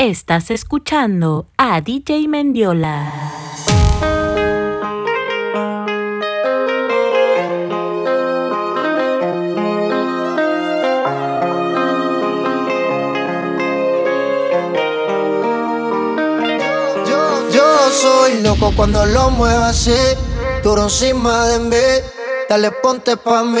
Estás 0.00 0.50
escuchando 0.50 1.44
a 1.58 1.82
DJ 1.82 2.26
Mendiola. 2.26 3.12
Yo 17.52 17.90
soy 17.92 18.40
loco 18.40 18.72
cuando 18.74 19.04
lo 19.04 19.28
muevo 19.32 19.64
así, 19.64 19.92
duro 20.62 20.84
encima 20.84 21.44
de 21.44 21.58
mí. 21.58 22.06
Dale, 22.48 22.70
ponte 22.70 23.18
pa' 23.18 23.44
mí 23.44 23.60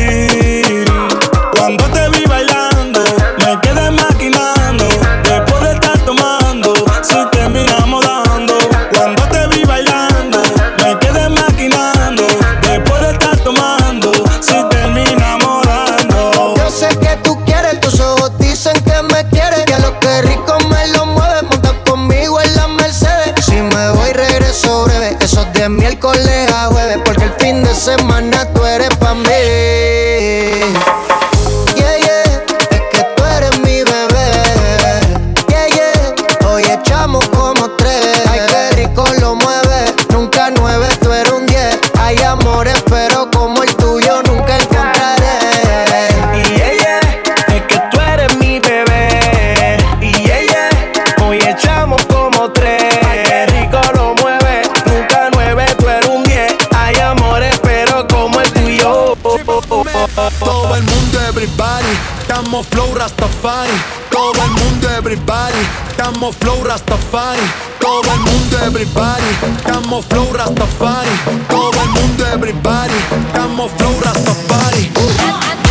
Semana 27.81 28.45
Rastafari. 66.71 67.41
Todo 67.81 68.13
el 68.13 68.19
mundo, 68.21 68.57
everybody, 68.65 69.21
estamos 69.57 70.05
flow 70.05 70.31
Rastafari. 70.31 71.09
Todo 71.49 71.73
el 71.83 71.89
mundo, 71.89 72.25
everybody, 72.33 72.93
estamos 73.27 73.73
flow 73.73 73.99
Rastafari. 74.01 74.85
En 74.85 75.70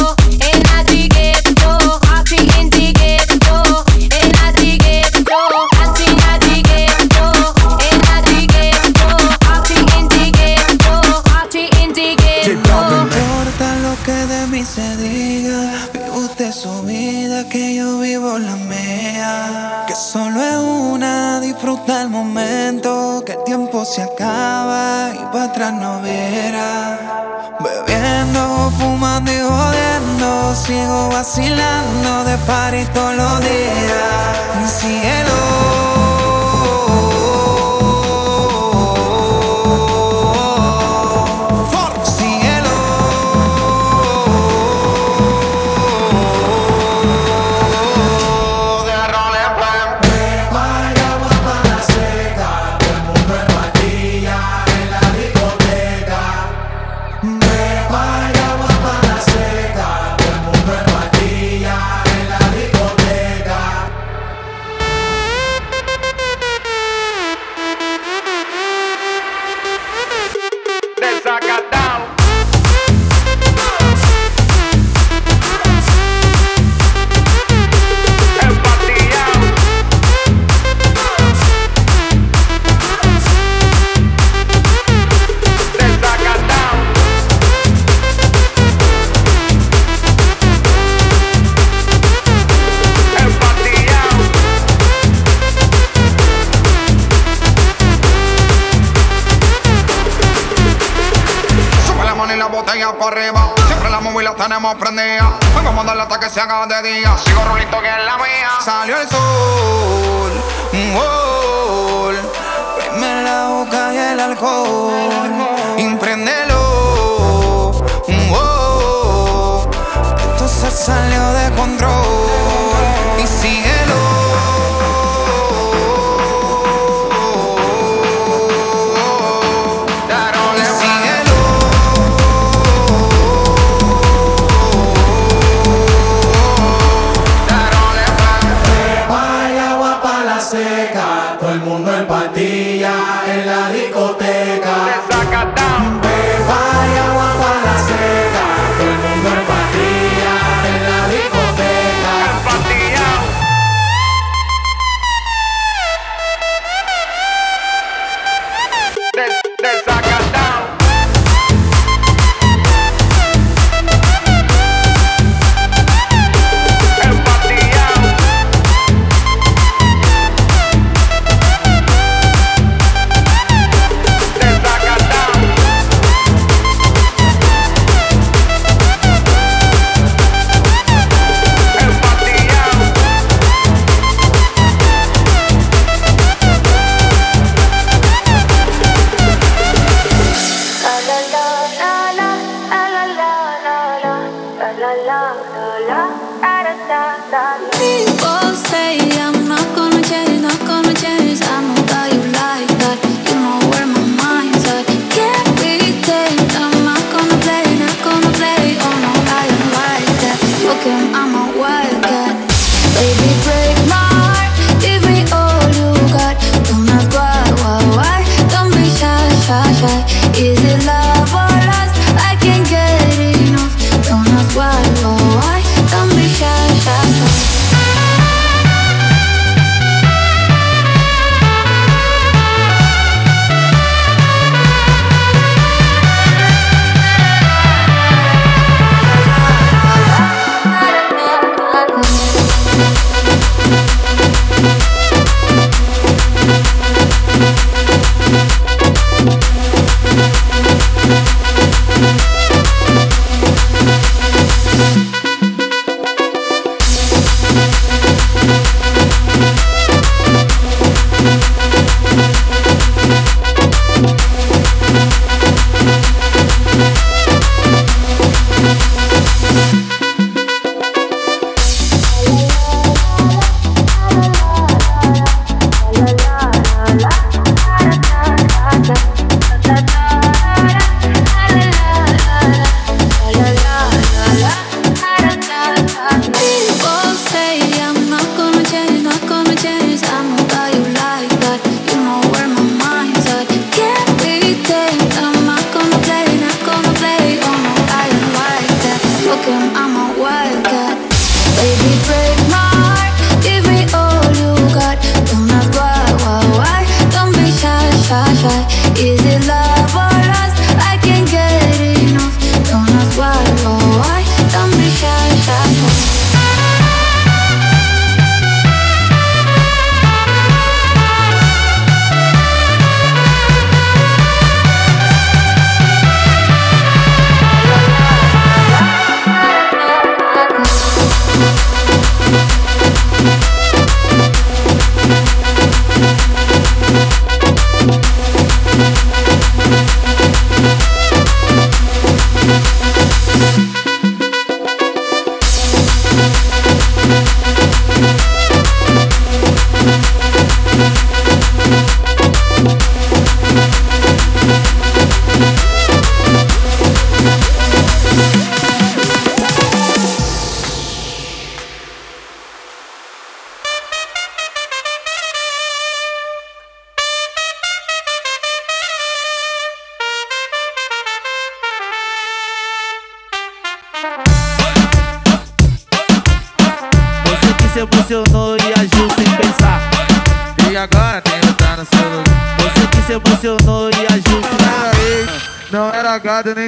Vacilando 31.33 32.25
de 32.25 32.37
party 32.39 32.85
todos 32.93 33.15
los 33.15 33.39
días. 33.39 34.69
Cielo. 34.79 35.30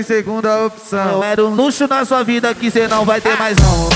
Segunda 0.03 0.65
opção. 0.65 1.13
Não 1.13 1.23
era 1.23 1.43
um 1.43 1.55
luxo 1.55 1.87
na 1.87 2.05
sua 2.05 2.23
vida 2.23 2.53
que 2.53 2.69
cê 2.69 2.87
não 2.87 3.05
vai 3.05 3.21
ter 3.21 3.37
mais 3.37 3.55
não. 3.57 3.89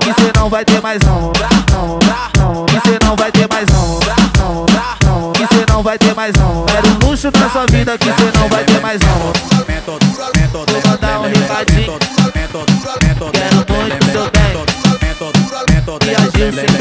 Que 0.00 0.12
cê 0.14 0.32
não 0.34 0.48
vai 0.48 0.64
ter 0.64 0.80
mais 0.80 1.00
não. 1.02 1.30
Que 2.66 2.80
cê 2.88 2.98
não 3.04 3.14
vai 3.16 3.30
ter 3.30 3.48
mais 3.48 3.66
não. 3.68 4.00
Que 5.32 5.46
cê 5.54 5.66
não 5.68 5.82
vai 5.82 5.98
ter 5.98 6.14
mais 6.14 6.32
não. 6.34 6.66
Era 6.76 6.86
um 6.88 7.08
luxo 7.08 7.30
na 7.38 7.50
sua 7.50 7.66
vida 7.66 7.98
que 7.98 8.06
cê 8.06 8.38
não 8.38 8.48
vai 8.48 8.64
ter 8.64 8.80
mais 8.80 9.00
não. 9.00 9.32
Vou 9.86 10.90
mandar 10.90 11.20
um 11.20 11.28
recadinho. 11.28 11.98
Quero 13.32 13.66
muito 13.76 14.04
seu 14.12 14.30
bem. 14.30 14.40
E 16.06 16.14
agir 16.14 16.52
sem 16.54 16.79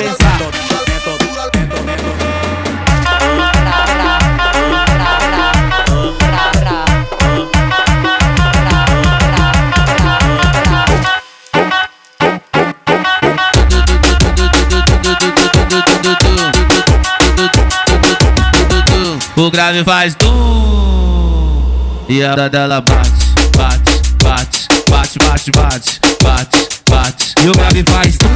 O 19.39 19.49
grave 19.49 19.85
faz 19.85 20.15
tum 20.15 21.63
E 22.09 22.21
a 22.21 22.35
dela 22.49 22.81
bate, 22.81 23.09
bate, 23.55 24.01
bate, 24.21 24.67
bate, 24.89 25.17
bate, 25.17 25.51
bate, 25.51 25.99
bate, 26.21 26.69
bate. 26.89 27.33
E 27.41 27.47
o 27.47 27.53
grave 27.53 27.85
faz 27.87 28.17
tum 28.17 28.27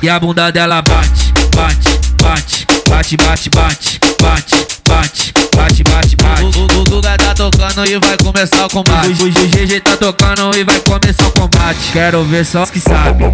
E 0.00 0.08
a 0.08 0.20
bunda 0.20 0.52
dela 0.52 0.80
bate, 0.80 1.32
bate, 1.56 1.98
bate, 2.22 2.66
bate, 2.88 3.16
bate, 3.16 3.50
bate, 3.50 4.00
bate, 4.22 4.70
bate, 4.86 5.32
bate, 5.56 5.82
bate, 5.82 6.16
bate 6.16 6.58
O 6.78 6.84
Guga 6.84 7.18
tá 7.18 7.34
tocando 7.34 7.84
e 7.84 7.98
vai 7.98 8.16
começar 8.16 8.66
o 8.66 8.70
combate 8.70 9.10
O 9.24 9.28
GG 9.28 9.80
tá 9.80 9.96
tocando 9.96 10.56
e 10.56 10.62
vai 10.62 10.78
começar 10.80 11.26
o 11.26 11.32
combate 11.32 11.90
Quero 11.92 12.22
ver 12.24 12.46
só 12.46 12.62
os 12.62 12.70
que 12.70 12.78
sabem 12.78 13.26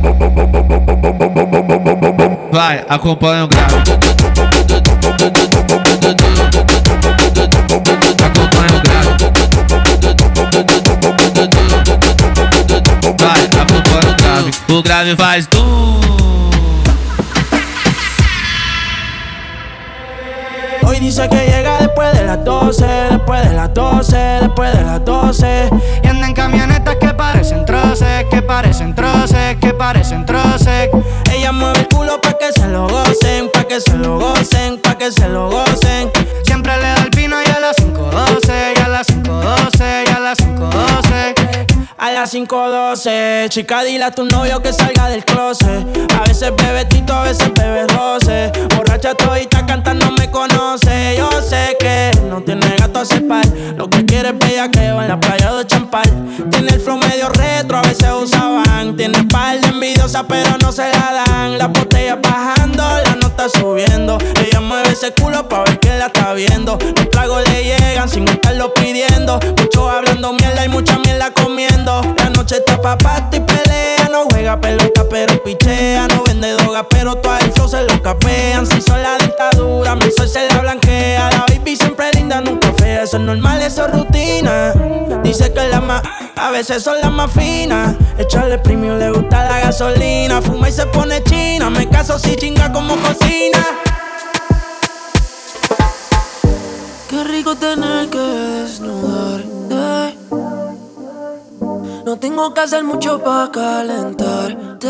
Vai, 2.51 2.83
acompanha 2.89 3.45
o 3.45 3.49
grave 3.49 3.75
Acompanha 8.25 8.73
o 8.73 8.81
grave 8.81 9.09
Vai, 13.19 13.45
acompanha 13.45 14.11
o 14.11 14.17
grave 14.17 14.51
O 14.71 14.83
grave 14.83 15.15
faz 15.15 15.47
tum 15.47 15.84
Hoy 20.87 20.99
dice 21.01 21.29
que 21.29 21.47
llega 21.47 21.79
después 21.79 22.13
de 22.13 22.25
las 22.25 22.45
12, 22.45 22.85
después 23.11 23.49
de 23.49 23.55
las 23.55 23.73
12, 23.75 24.17
después 24.17 24.77
de 24.77 24.85
las 24.85 25.05
12. 25.05 25.71
Y 26.03 26.07
anda 26.07 26.27
en 26.27 26.35
camionetas 26.35 26.97
que 26.97 27.09
parecen 27.09 27.65
troces, 27.65 28.25
que 28.31 28.43
parecen 28.43 28.95
troces, 28.95 29.57
que 29.61 29.73
parecen 29.73 30.27
troces. 30.27 30.91
Ella 31.33 31.53
mueve 31.53 31.81
el 31.81 31.89
culo 31.89 32.21
pa' 32.21 32.37
que 32.39 32.53
se 32.53 32.69
lo 32.69 32.89
gocen, 32.89 33.51
pa' 33.53 33.65
que 33.65 33.81
se 33.81 33.97
lo 33.97 34.19
gocen, 34.19 34.81
pa' 34.81 34.97
que 34.97 35.11
se 35.11 35.29
lo 35.29 35.51
gocen. 35.51 36.11
Siempre 36.43 36.77
le 36.77 36.83
da 36.83 37.04
las 42.25 42.33
5.12, 42.33 43.51
chica, 43.51 43.83
dile 43.85 44.05
a 44.05 44.11
tu 44.11 44.25
novio 44.25 44.63
que 44.63 44.73
salga 44.73 45.11
del 45.11 45.27
closet. 45.27 45.85
A 46.19 46.23
veces 46.27 46.55
bebe 46.57 46.87
tito, 46.87 47.13
a 47.13 47.25
veces 47.25 47.53
bebe 47.53 47.87
roce. 47.89 48.51
Borracha 48.75 49.15
todita 49.15 49.67
cantando 49.67 50.11
me 50.13 50.31
conoce. 50.31 51.17
Yo 51.19 51.29
sé 51.43 51.77
que 51.79 52.04
no 52.35 52.43
tiene 52.43 52.67
gato 52.77 52.99
a 52.99 53.29
par. 53.29 53.47
Lo 53.77 53.89
que 53.89 54.05
quiere 54.05 54.31
es 54.31 54.39
bellaqueo 54.39 55.01
en 55.01 55.09
la 55.09 55.21
playa 55.21 55.53
de 55.53 55.65
Champal. 55.67 56.03
Tiene 56.51 56.73
el 56.73 56.81
flow 56.81 56.97
medio 56.97 57.29
retro, 57.29 57.79
a 57.79 57.83
veces 57.83 58.09
usaban. 58.11 58.97
Tiene 58.97 59.23
par 59.31 59.61
de 59.61 59.69
envidiosa, 59.69 60.27
pero 60.27 60.59
no 60.61 60.73
se 60.73 60.83
la 60.83 61.25
dan. 61.27 61.59
La 61.59 61.69
botella 61.69 62.17
bajando, 62.17 62.83
la 63.05 63.15
nota 63.15 63.49
subiendo. 63.49 64.19
Ella 64.45 64.61
mueve 64.61 64.91
ese 64.91 65.13
culo 65.13 65.49
pa' 65.49 65.63
ver 65.63 65.79
que 65.79 65.97
la 65.97 66.07
está 66.07 66.33
viendo. 66.33 66.77
Los 66.97 67.09
tragos 67.11 67.49
le 67.49 67.63
llegan 67.63 68.09
sin 68.09 68.27
estarlo 68.27 68.75
pidiendo. 68.75 69.39
Mucho 69.57 69.89
hablando 69.89 70.33
mierda 70.33 70.65
y 70.65 70.69
mucha 70.69 70.99
mierda 70.99 71.31
comiendo. 71.31 72.03
La 72.17 72.31
noche 72.31 72.57
está 72.57 72.81
pa' 72.81 72.99
y 73.31 73.39
pelea. 73.39 74.09
No 74.11 74.25
juega 74.25 74.61
pelota, 74.61 75.05
pero 75.09 75.41
pichea. 75.45 76.09
No 76.09 76.25
vende 76.25 76.53
droga, 76.55 76.85
pero 76.89 77.15
todo 77.15 77.39
el 77.39 77.69
se 77.69 77.85
lo 77.85 78.03
capean. 78.03 78.67
Si 78.67 78.81
son 78.81 79.01
la 79.03 79.19
dictadura, 79.19 79.95
mi 79.95 80.11
sol 80.11 80.29
se 80.29 80.49
la 80.49 80.59
blanquea. 80.59 81.31
La 81.31 81.47
baby 81.49 81.77
siempre 81.77 82.11
linda, 82.25 82.41
nunca 82.41 82.73
fea. 82.79 83.03
Eso 83.03 83.19
es 83.19 83.23
normal, 83.23 83.63
eso 83.63 83.87
es 83.87 83.93
rutina. 83.93 84.73
Dice 85.23 85.53
que 85.53 85.69
la 85.69 85.81
más, 85.81 86.03
a 86.37 86.51
veces 86.51 86.83
son 86.83 87.01
las 87.01 87.13
más 87.13 87.31
finas. 87.31 87.95
Echarle 88.19 88.59
premium, 88.59 88.99
le 88.99 89.11
gusta 89.11 89.45
la 89.45 89.61
gasolina. 89.61 90.41
Fuma 90.41 90.69
y 90.69 90.73
se 90.73 90.87
pone 90.87 91.23
china. 91.25 91.71
Me 91.71 91.89
caso 91.89 92.19
si 92.19 92.37
chinga 92.37 92.73
como 92.73 92.97
cocina. 92.97 93.65
Qué 97.09 97.25
rico 97.25 97.55
tener 97.57 98.09
que 98.09 98.19
desnudarte. 98.19 100.19
No 102.05 102.19
tengo 102.19 102.55
que 102.55 102.61
hacer 102.61 102.85
mucho 102.85 103.23
para 103.23 103.51
calentarte. 103.51 104.89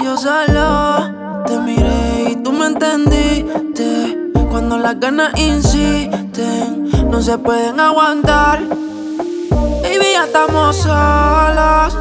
Yo 0.00 0.16
solo 0.16 1.44
te 1.46 1.58
miré 1.58 2.30
y 2.30 2.36
tú 2.36 2.52
me 2.52 2.66
entendiste. 2.66 4.25
Cuando 4.50 4.78
las 4.78 4.98
ganas 4.98 5.32
insisten, 5.38 7.10
no 7.10 7.20
se 7.20 7.38
pueden 7.38 7.80
aguantar. 7.80 8.60
Baby, 9.82 10.12
ya 10.12 10.24
estamos 10.24 10.76
solos. 10.76 11.96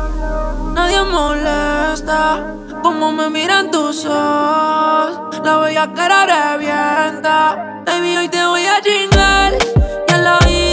Nadie 0.74 1.04
molesta. 1.04 2.56
Como 2.82 3.12
me 3.12 3.30
miran 3.30 3.72
tus 3.72 4.06
ojos, 4.06 5.42
la 5.44 5.58
bella 5.58 5.92
cara 5.94 6.26
revienta. 6.26 7.84
Baby, 7.86 8.18
hoy 8.18 8.30
te 8.30 8.46
voy 8.46 8.66
a 8.66 8.82
chingar. 8.82 9.54
Y 10.08 10.12
al 10.14 10.28
oído 10.44 10.65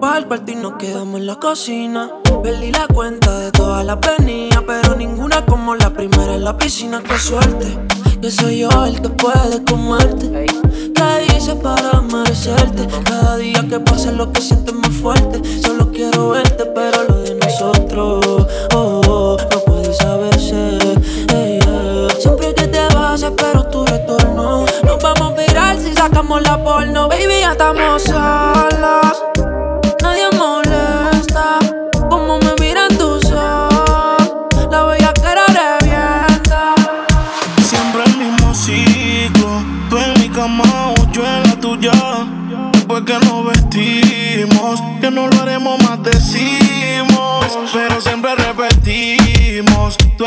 para 0.00 0.18
el 0.18 0.26
cuarto 0.26 0.52
y 0.52 0.54
nos 0.56 0.74
quedamos 0.74 1.20
en 1.20 1.26
la 1.26 1.36
cocina. 1.36 2.10
Perdí 2.42 2.70
la 2.70 2.86
cuenta 2.88 3.38
de 3.38 3.52
todas 3.52 3.84
las 3.84 3.98
venidas, 4.00 4.62
pero 4.66 4.96
ninguna 4.96 5.44
como 5.44 5.74
la 5.74 5.90
primera 5.90 6.34
en 6.34 6.44
la 6.44 6.56
piscina. 6.56 7.02
Qué 7.02 7.18
suerte, 7.18 7.78
que 8.20 8.30
soy 8.30 8.60
yo 8.60 8.84
el 8.84 9.00
que 9.00 9.08
puede 9.08 9.64
comerte. 9.64 10.46
¿Qué 10.94 11.36
hice 11.36 11.54
para 11.56 12.00
merecerte? 12.00 12.86
Cada 13.04 13.36
día 13.36 13.64
que 13.68 13.80
pasa 13.80 14.12
lo 14.12 14.32
que 14.32 14.40
sientes 14.40 14.74
más 14.74 14.90
fuerte. 14.90 15.40
Solo 15.62 15.90
quiero 15.90 16.30
verte, 16.30 16.64
pero 16.66 17.04
lo 17.04 17.22
de 17.22 17.34
nosotros, 17.34 18.46
oh, 18.74 19.00
oh, 19.06 19.36
no 19.50 19.60
puede 19.60 19.94
saberse. 19.94 20.78
Siempre 22.18 22.54
que 22.54 22.68
te 22.68 22.94
vas, 22.94 23.22
espero 23.22 23.64
tu 23.68 23.84
retorno. 23.84 24.64
Nos 24.84 25.02
vamos 25.02 25.32
a 25.32 25.34
virar 25.34 25.78
si 25.78 25.94
sacamos 25.94 26.42
la 26.42 26.62
porno. 26.62 27.08
Baby, 27.08 27.40
ya 27.40 27.52
estamos. 27.52 28.04
Tú 50.18 50.26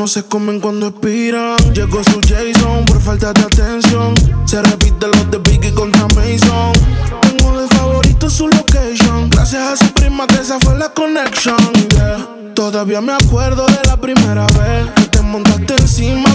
no 0.00 0.06
se 0.06 0.22
comen 0.22 0.60
cuando 0.60 0.86
expiran. 0.86 1.58
Llegó 1.74 2.02
su 2.02 2.20
Jason 2.26 2.86
por 2.86 3.02
falta 3.02 3.34
de 3.34 3.42
atención. 3.42 4.14
Se 4.46 4.62
repite 4.62 5.06
los 5.06 5.30
de 5.30 5.36
Biggie 5.36 5.74
contra 5.74 6.06
Mason. 6.14 6.72
Tengo 7.20 7.60
de 7.60 7.68
favorito 7.76 8.30
su 8.30 8.48
location. 8.48 9.28
Gracias 9.28 9.62
a 9.62 9.76
su 9.76 9.92
prima 9.92 10.26
que 10.26 10.36
esa 10.36 10.58
fue 10.58 10.78
la 10.78 10.88
connection. 10.88 11.58
Todavía 12.54 13.02
me 13.02 13.12
acuerdo 13.12 13.66
de 13.66 13.78
la 13.84 13.98
primera 13.98 14.46
vez 14.46 14.90
que 14.96 15.02
te 15.02 15.20
montaste 15.20 15.74
encima 15.76 16.29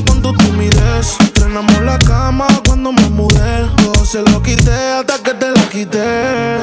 la 1.62 1.98
cama 2.00 2.48
cuando 2.66 2.92
me 2.92 3.10
mudé. 3.10 3.70
Todo 3.78 4.06
se 4.06 4.22
lo 4.22 4.42
quité 4.42 4.72
hasta 4.72 5.18
que 5.20 5.34
te 5.34 5.52
la 5.52 5.70
quité. 5.70 6.58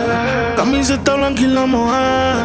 Camiseta 0.57 1.15
blanca 1.15 1.41
y 1.41 1.47
la 1.47 1.67
mujer. 1.67 2.37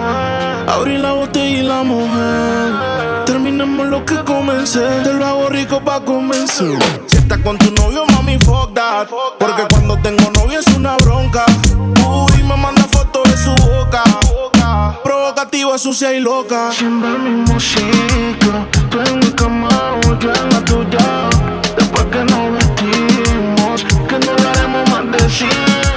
Abrí 0.67 0.97
la 0.97 1.11
botella 1.11 1.59
y 1.59 1.63
la 1.63 1.83
mujer. 1.83 3.25
Terminemos 3.25 3.87
lo 3.87 4.05
que 4.05 4.15
comencé. 4.23 4.87
Te 5.03 5.13
lo 5.13 5.25
hago 5.25 5.49
rico 5.49 5.81
pa' 5.83 5.99
comenzar. 5.99 6.79
Si 7.07 7.17
estás 7.17 7.39
con 7.39 7.57
tu 7.57 7.69
novio, 7.71 8.05
mami, 8.13 8.37
fuck 8.39 8.73
that. 8.73 9.07
Porque 9.39 9.63
cuando 9.69 9.97
tengo 9.97 10.31
novio 10.31 10.59
es 10.59 10.67
una 10.67 10.95
bronca. 10.97 11.45
Uy, 11.75 12.43
me 12.43 12.55
manda 12.55 12.83
fotos 12.83 13.23
de 13.29 13.37
su 13.37 13.51
boca 13.65 14.03
provocativa, 15.27 15.77
sucia 15.77 16.13
y 16.13 16.19
loca. 16.21 16.71
Siempre 16.71 17.09
el 17.09 17.19
mismo 17.19 17.59
sitio, 17.59 18.67
tú 18.89 18.99
en 19.01 19.19
mi 19.19 19.31
cama, 19.31 19.69
yo 20.19 20.31
en 20.33 20.49
la 20.49 20.63
tuya. 20.63 21.29
Después 21.75 22.05
que 22.05 22.23
nos 22.23 22.53
vestimos, 22.53 23.83
que 24.07 24.19
no 24.25 24.33
lo 24.33 24.49
haremos 24.49 24.89
más 24.89 25.11
de 25.11 25.29
100. 25.29 25.96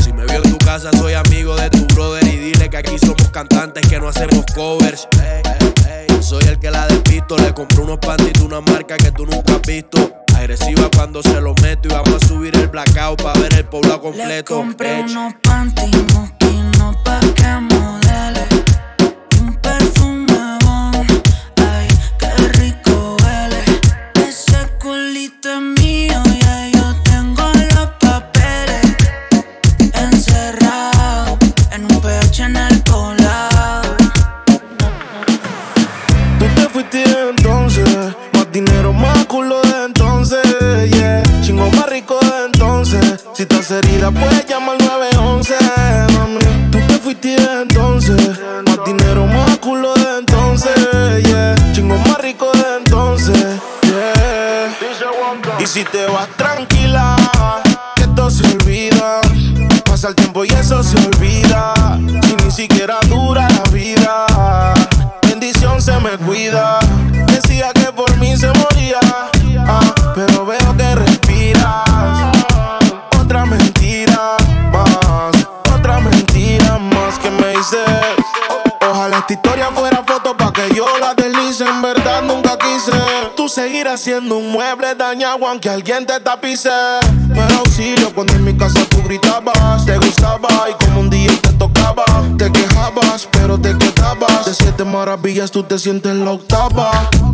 Me 0.21 0.27
veo 0.27 0.43
en 0.43 0.51
tu 0.51 0.57
casa, 0.59 0.91
soy 0.97 1.13
amigo 1.13 1.55
de 1.55 1.69
tu 1.71 1.83
brother. 1.95 2.23
Y 2.27 2.37
dile 2.37 2.69
que 2.69 2.77
aquí 2.77 2.97
somos 2.99 3.29
cantantes 3.31 3.87
que 3.87 3.99
no 3.99 4.07
hacemos 4.07 4.45
covers. 4.53 5.07
Ey, 5.19 5.41
ey, 5.43 5.73
ey. 5.91 6.05
Yo 6.09 6.21
Soy 6.21 6.43
el 6.45 6.59
que 6.59 6.69
la 6.69 6.85
despisto. 6.87 7.35
Le 7.37 7.51
compré 7.53 7.81
unos 7.81 7.99
de 7.99 8.43
una 8.43 8.61
marca 8.61 8.97
que 8.97 9.11
tú 9.11 9.25
nunca 9.25 9.53
has 9.55 9.61
visto. 9.63 10.13
Agresiva 10.35 10.89
cuando 10.95 11.23
se 11.23 11.41
lo 11.41 11.55
meto. 11.55 11.87
Y 11.89 11.91
vamos 11.91 12.23
a 12.23 12.27
subir 12.27 12.55
el 12.55 12.67
blackout 12.67 13.21
para 13.23 13.39
ver 13.39 13.53
el 13.55 13.65
poblado 13.65 13.95
Le 13.97 14.01
completo. 14.03 14.55
compré 14.57 14.99
Ech. 14.99 15.09
unos 15.09 15.33
panty 15.41 15.91
mosquinos 16.13 16.95
pa' 17.03 17.19
que 17.35 17.47
modele 17.59 18.45
aunque 85.47 85.69
alguien 85.69 86.05
te 86.05 86.19
tapice. 86.19 86.69
Pero 87.33 87.59
auxilio 87.59 88.13
cuando 88.13 88.33
en 88.33 88.43
mi 88.43 88.55
casa 88.55 88.79
tú 88.89 89.01
gritabas. 89.03 89.85
Te 89.85 89.97
gustaba 89.97 90.49
y 90.69 90.83
como 90.83 91.01
un 91.01 91.09
día 91.09 91.31
te 91.41 91.53
tocaba. 91.53 92.05
Te 92.37 92.51
quejabas, 92.51 93.27
pero 93.31 93.57
te 93.59 93.77
quedabas. 93.77 94.45
De 94.45 94.53
siete 94.53 94.83
maravillas 94.83 95.51
tú 95.51 95.63
te 95.63 95.77
sientes 95.79 96.15
la 96.15 96.31
octava. 96.31 96.91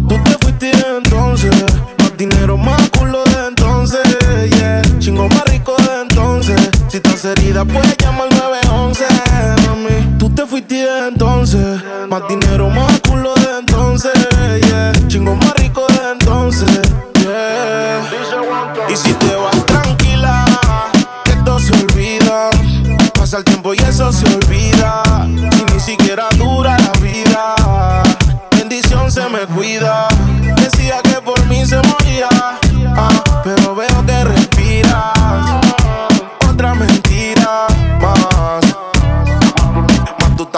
Tú 0.07 0.15
te 0.23 0.37
fuiste 0.41 0.71
entonces. 0.97 1.51
Más 1.99 2.17
dinero, 2.17 2.57
más 2.57 2.89
culo 2.91 3.23
de 3.25 3.47
entonces. 3.47 4.01
Yeah. 4.51 4.81
Chingo 4.99 5.27
más 5.27 5.43
rico 5.45 5.75
de 5.77 6.01
entonces. 6.01 6.59
Si 6.89 6.97
estás 6.97 7.25
herida, 7.25 7.65
puedes 7.65 7.97
llamar 7.97 8.27
al 8.31 8.37
911, 8.37 9.05
mami. 9.67 10.17
Tú 10.17 10.29
te 10.29 10.45
fuiste 10.45 10.87
entonces. 11.07 11.83
Más 12.09 12.27
dinero, 12.27 12.69
más 12.69 12.99
culo 13.01 13.33
de 13.35 13.36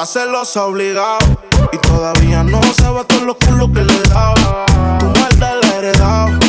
Estás 0.09 0.23
celosa 0.23 0.65
obligado. 0.65 1.19
Y 1.71 1.77
todavía 1.77 2.43
no 2.43 2.59
sabes 2.73 3.05
todos 3.05 3.21
los 3.21 3.35
culos 3.35 3.69
que 3.69 3.83
le 3.83 3.93
he 3.93 4.01
dado. 4.09 4.65
Tu 4.97 5.05
maldad 5.05 5.55
la 5.61 5.67
he 5.67 5.77
heredado. 5.77 6.39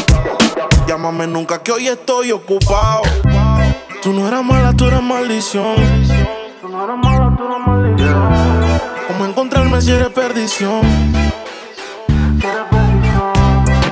Llámame 0.89 1.27
nunca 1.27 1.63
que 1.63 1.73
hoy 1.73 1.89
estoy 1.89 2.33
ocupado. 2.33 3.03
Tú 4.01 4.15
no 4.15 4.27
eras 4.27 4.43
mala, 4.43 4.73
tú 4.73 4.87
eras 4.87 5.03
maldición. 5.03 5.77
Tú 6.63 6.69
no 6.71 6.85
eras 6.85 6.97
mala, 6.97 7.37
tú 7.37 7.45
eras 7.45 7.67
maldición. 7.67 8.81
¿Cómo 9.09 9.27
encontrarme 9.27 9.83
si 9.83 9.91
eres 9.91 10.09
perdición? 10.09 10.81
Yo 12.39 12.49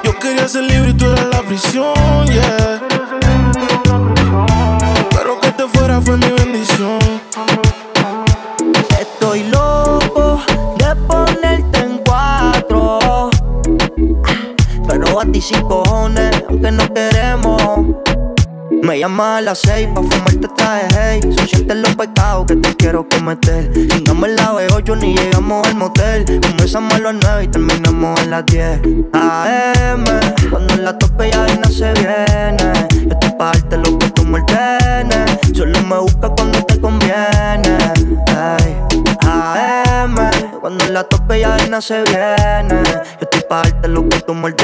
Yo 0.03 0.19
quería 0.19 0.49
ser 0.49 0.63
libre 0.63 0.91
y 0.91 0.95
tú 0.95 1.05
eras 1.05 1.27
la 1.27 1.43
prisión, 1.43 2.27
yeah. 2.27 2.81
Pero 5.11 5.39
que 5.41 5.53
te 5.53 5.69
fuera 5.69 6.01
fue 6.01 6.17
mi 6.17 6.31
bendición. 6.31 6.99
A 15.21 15.25
ti 15.33 15.41
sin 15.41 15.63
cojones, 15.63 16.31
aunque 16.49 16.71
no 16.71 16.93
queremos. 16.95 17.63
Me 18.83 18.99
llama 18.99 19.39
a 19.39 19.41
las 19.41 19.59
seis 19.59 19.89
pa' 19.93 20.03
fumarte 20.03 20.49
traje 20.57 20.87
hey 20.95 21.21
Son 21.37 21.49
siete 21.49 21.75
los 21.75 21.97
pecados 21.97 22.47
que 22.47 22.57
te 22.57 22.77
quiero 22.77 23.09
cometer. 23.09 23.73
Chingamos 23.73 24.29
la 24.31 24.53
B8 24.53 24.99
ni 24.99 25.15
llegamos 25.15 25.67
al 25.67 25.75
motel. 25.75 26.25
Comenzamos 26.41 26.95
a 26.95 26.99
las 26.99 27.15
nueve 27.15 27.45
y 27.45 27.49
terminamos 27.49 28.21
a 28.21 28.27
las 28.27 28.47
10 28.47 28.81
AM, 29.13 30.05
cuando 30.51 30.77
la 30.77 30.97
tope 30.97 31.31
ya 31.31 31.47
no 31.57 31.69
se 31.69 31.93
viene. 31.95 32.89
Yo 33.07 33.13
estoy 33.13 33.31
pa' 33.37 33.53
darte 33.53 33.79
lo 33.79 33.99
que 33.99 34.11
tú 34.11 34.25
me 34.25 34.41
ordenes 34.41 35.38
Solo 35.55 35.83
me 35.83 35.99
busca 35.99 36.29
cuando 36.31 36.63
te 36.65 36.81
conviene 36.81 37.79
Ay. 38.29 38.77
AM, 39.27 40.15
cuando 40.61 40.87
la 40.87 41.05
tope 41.05 41.41
ya 41.41 41.57
no 41.69 41.81
se 41.81 42.03
viene 42.03 42.83
Yo 42.85 43.23
estoy 43.23 43.43
pa' 43.49 43.63
darte 43.63 43.89
lo 43.89 44.09
que 44.09 44.21
tú 44.21 44.35
me 44.35 44.55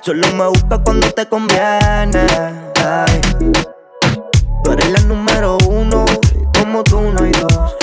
Solo 0.00 0.26
me 0.32 0.46
busca 0.48 0.78
cuando 0.78 1.10
te 1.10 1.26
conviene 1.26 2.26
Ay. 2.84 3.20
Tú 4.66 4.72
eres 4.72 4.90
la 4.90 5.00
número 5.02 5.58
uno, 5.68 6.04
como 6.58 6.82
tú 6.82 7.00
no 7.00 7.22
hay 7.22 7.30
dos. 7.30 7.76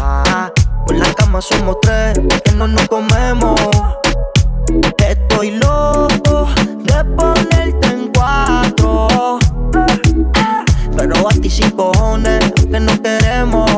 Ah, 0.00 0.50
por 0.86 0.96
la 0.96 1.12
cama 1.12 1.42
somos 1.42 1.76
tres, 1.82 2.18
porque 2.26 2.52
no 2.52 2.66
nos 2.66 2.88
comemos. 2.88 3.60
Estoy 4.96 5.50
loco 5.50 6.48
de 6.84 7.04
ponerte 7.16 7.86
en 7.88 8.10
cuatro. 8.14 9.38
Ti 11.30 11.48
sin 11.48 11.70
cojones, 11.70 12.52
aunque 12.58 12.80
no 12.80 13.02
queremos. 13.02 13.70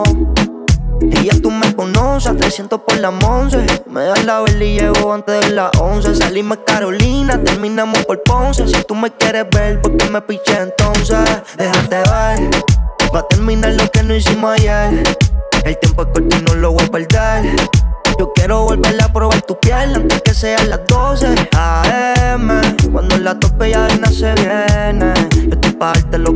Y 1.00 1.26
ya 1.26 1.40
tú 1.40 1.50
me 1.50 1.74
conoces, 1.76 2.36
300 2.36 2.80
por 2.80 2.98
la 2.98 3.10
once 3.10 3.64
Me 3.88 4.02
das 4.02 4.24
la 4.24 4.40
vela 4.40 4.64
y 4.64 4.80
llego 4.80 5.12
antes 5.12 5.40
de 5.40 5.54
las 5.54 5.70
11. 5.78 6.16
Salimos 6.16 6.58
Carolina, 6.66 7.40
terminamos 7.42 8.04
por 8.04 8.22
Ponce. 8.24 8.66
Si 8.66 8.82
tú 8.82 8.96
me 8.96 9.10
quieres 9.12 9.46
ver, 9.50 9.80
¿por 9.80 9.96
qué 9.96 10.10
me 10.10 10.20
piché 10.22 10.60
entonces? 10.60 11.18
Déjate 11.56 11.96
ver, 11.96 12.50
va 13.14 13.20
a 13.20 13.28
terminar 13.28 13.74
lo 13.74 13.88
que 13.90 14.02
no 14.02 14.14
hicimos 14.14 14.52
ayer. 14.58 15.04
El 15.64 15.78
tiempo 15.78 16.02
es 16.02 16.08
corto 16.08 16.36
y 16.36 16.42
no 16.42 16.54
lo 16.56 16.72
voy 16.72 16.84
a 16.84 16.90
perder. 16.90 17.56
Yo 18.18 18.32
quiero 18.34 18.62
volver 18.64 19.00
a 19.00 19.12
probar 19.12 19.42
tu 19.42 19.58
piel 19.60 19.94
antes 19.94 20.20
que 20.22 20.34
sean 20.34 20.68
las 20.68 20.80
12 20.88 21.48
AM. 21.56 22.60
Cuando 22.92 23.18
la 23.18 23.38
tope 23.38 23.70
ya 23.70 23.86
no 23.98 24.06
se 24.08 24.32
viene. 24.34 25.12
Yo 25.34 25.50
estoy 25.52 25.72
pa' 25.72 25.92
darte 25.92 26.18
lo 26.18 26.35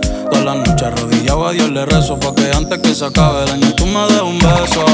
Todas 0.31 0.45
las 0.45 0.55
noches 0.55 0.83
arrodillado 0.83 1.45
a 1.45 1.51
Dios 1.51 1.69
le 1.69 1.85
rezo. 1.85 2.17
Pa' 2.17 2.33
que 2.33 2.51
antes 2.53 2.79
que 2.79 2.95
se 2.95 3.05
acabe 3.05 3.43
el 3.43 3.51
año 3.51 3.75
tú 3.75 3.85
me 3.85 3.99
des 4.07 4.21
un 4.21 4.39
beso. 4.39 4.85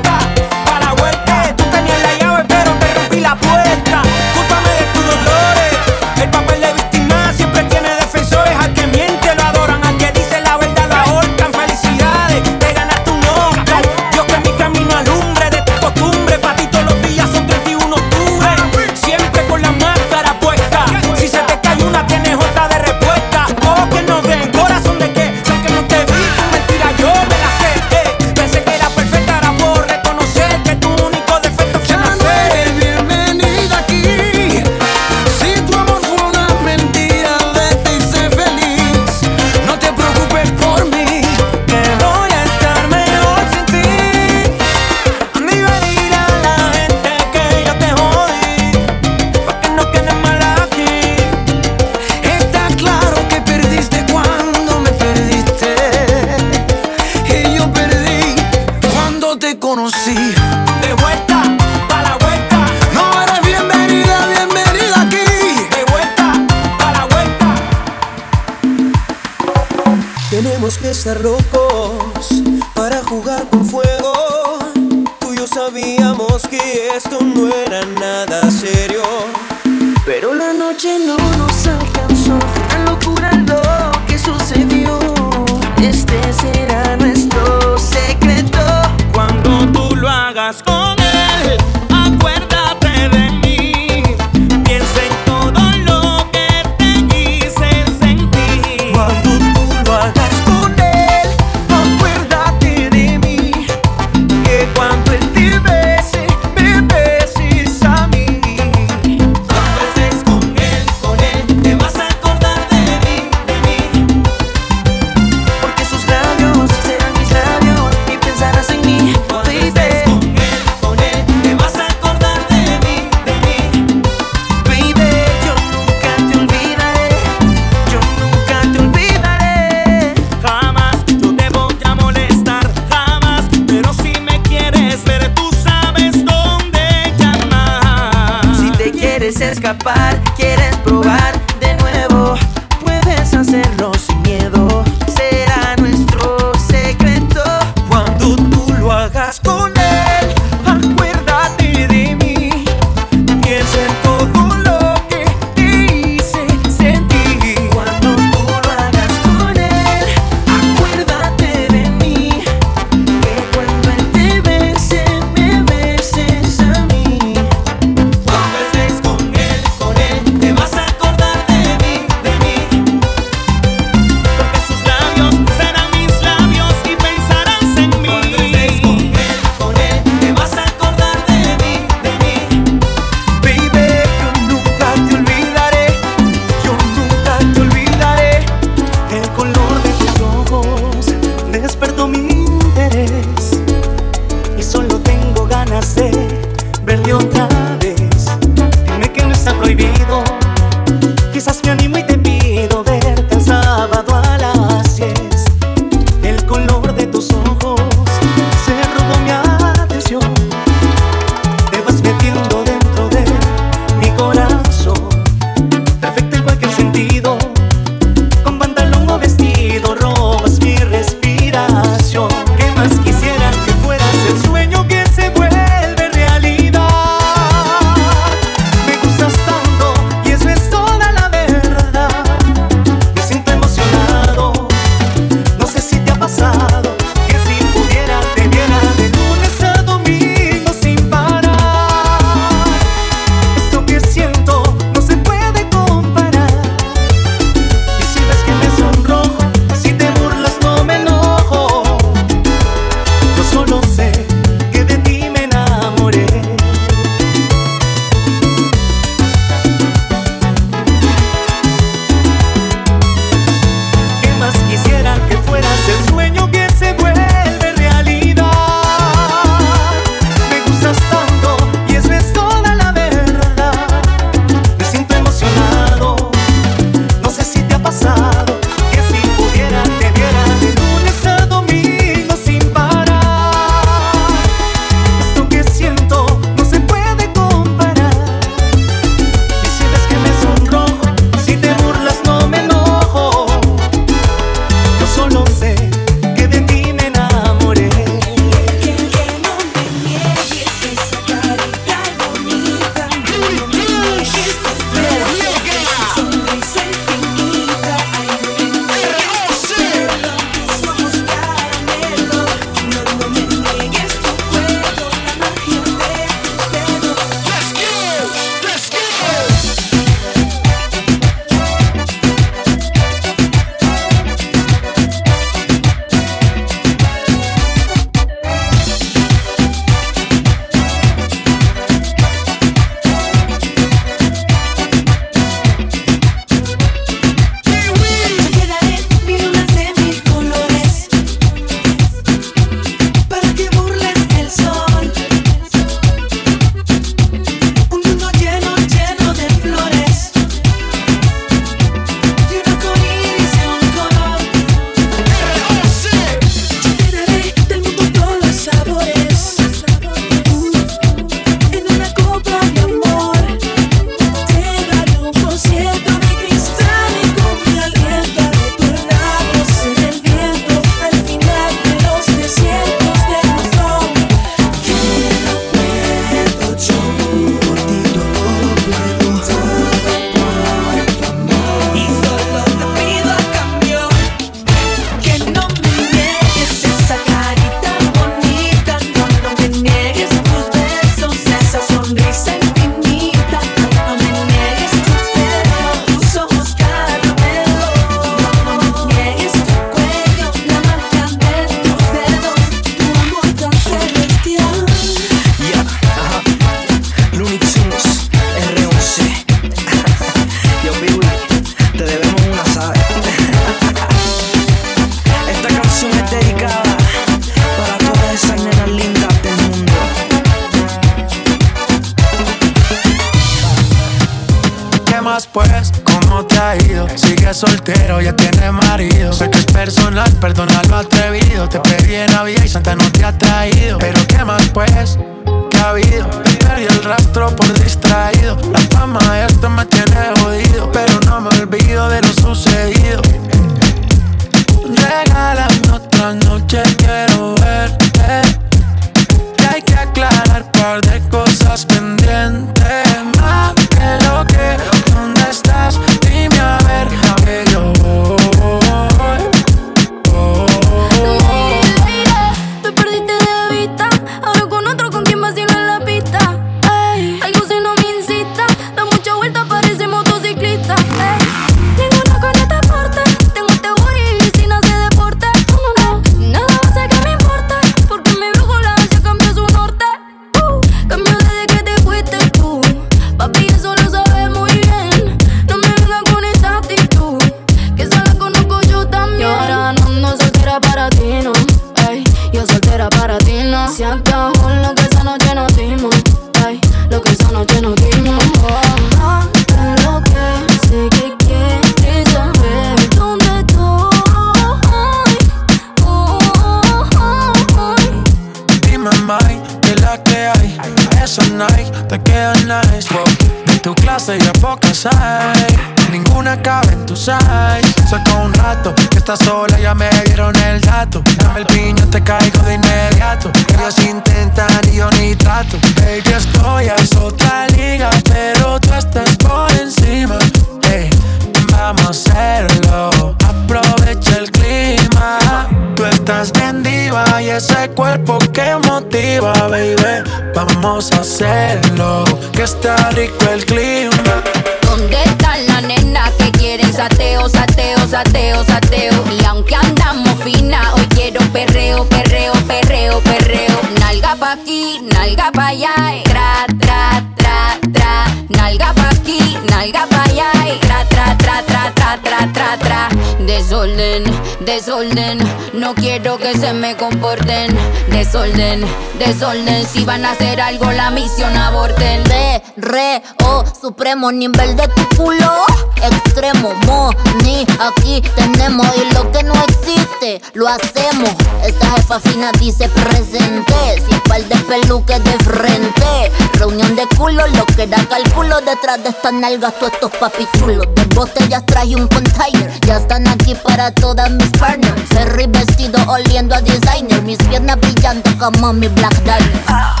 Desorden, 563.60 564.24
desorden, 564.64 565.38
no 565.74 565.94
quiero 565.94 566.38
que 566.38 566.56
se 566.56 566.72
me 566.72 566.96
comporten. 566.96 567.76
Desorden, 568.10 568.82
desorden, 569.18 569.86
si 569.86 570.02
van 570.02 570.24
a 570.24 570.30
hacer 570.30 570.62
algo 570.62 570.90
la 570.90 571.10
misión 571.10 571.54
aborten. 571.54 572.24
Re, 572.24 572.62
re, 572.78 573.22
oh, 573.44 573.62
supremo 573.78 574.32
nivel 574.32 574.76
de 574.76 574.88
tu 574.88 575.16
culo. 575.16 575.66
Extremo, 576.02 576.72
mo, 576.86 577.10
ni 577.44 577.66
aquí 577.78 578.22
tenemos. 578.34 578.86
Y 578.96 579.14
lo 579.14 579.30
que 579.30 579.42
no 579.42 579.52
existe, 579.64 580.40
lo 580.54 580.66
hacemos. 580.66 581.30
Esta 581.62 581.90
jefa 581.96 582.18
fina 582.18 582.50
dice 582.58 582.88
presente. 582.88 584.02
Sin 584.08 584.20
par 584.20 584.42
de 584.42 584.56
peluques 584.56 585.22
de 585.22 585.32
frente. 585.44 586.32
Reunión 586.54 586.96
de 586.96 587.06
culo, 587.14 587.46
lo 587.48 587.66
que 587.66 587.86
da 587.86 588.02
cálculo. 588.08 588.62
Detrás 588.62 589.02
de 589.02 589.10
estas 589.10 589.34
nalgas, 589.34 589.78
todos 589.78 589.92
estos 589.92 590.10
papichulos. 590.12 590.86
De 590.94 591.04
botellas 591.14 591.64
traje 591.66 591.94
un 591.94 592.08
container. 592.08 592.80
Ya 592.86 592.96
están 592.96 593.28
aquí 593.28 593.49
para 593.54 593.90
todas 593.92 594.30
mis 594.30 594.48
partners. 594.50 595.02
Ferry 595.08 595.46
vestido 595.46 595.98
oliendo 596.08 596.54
a 596.54 596.60
designer. 596.60 597.22
Mis 597.22 597.38
piernas 597.38 597.78
brillando 597.80 598.30
como 598.38 598.72
mi 598.72 598.88
black 598.88 599.14
diamond. 599.24 600.00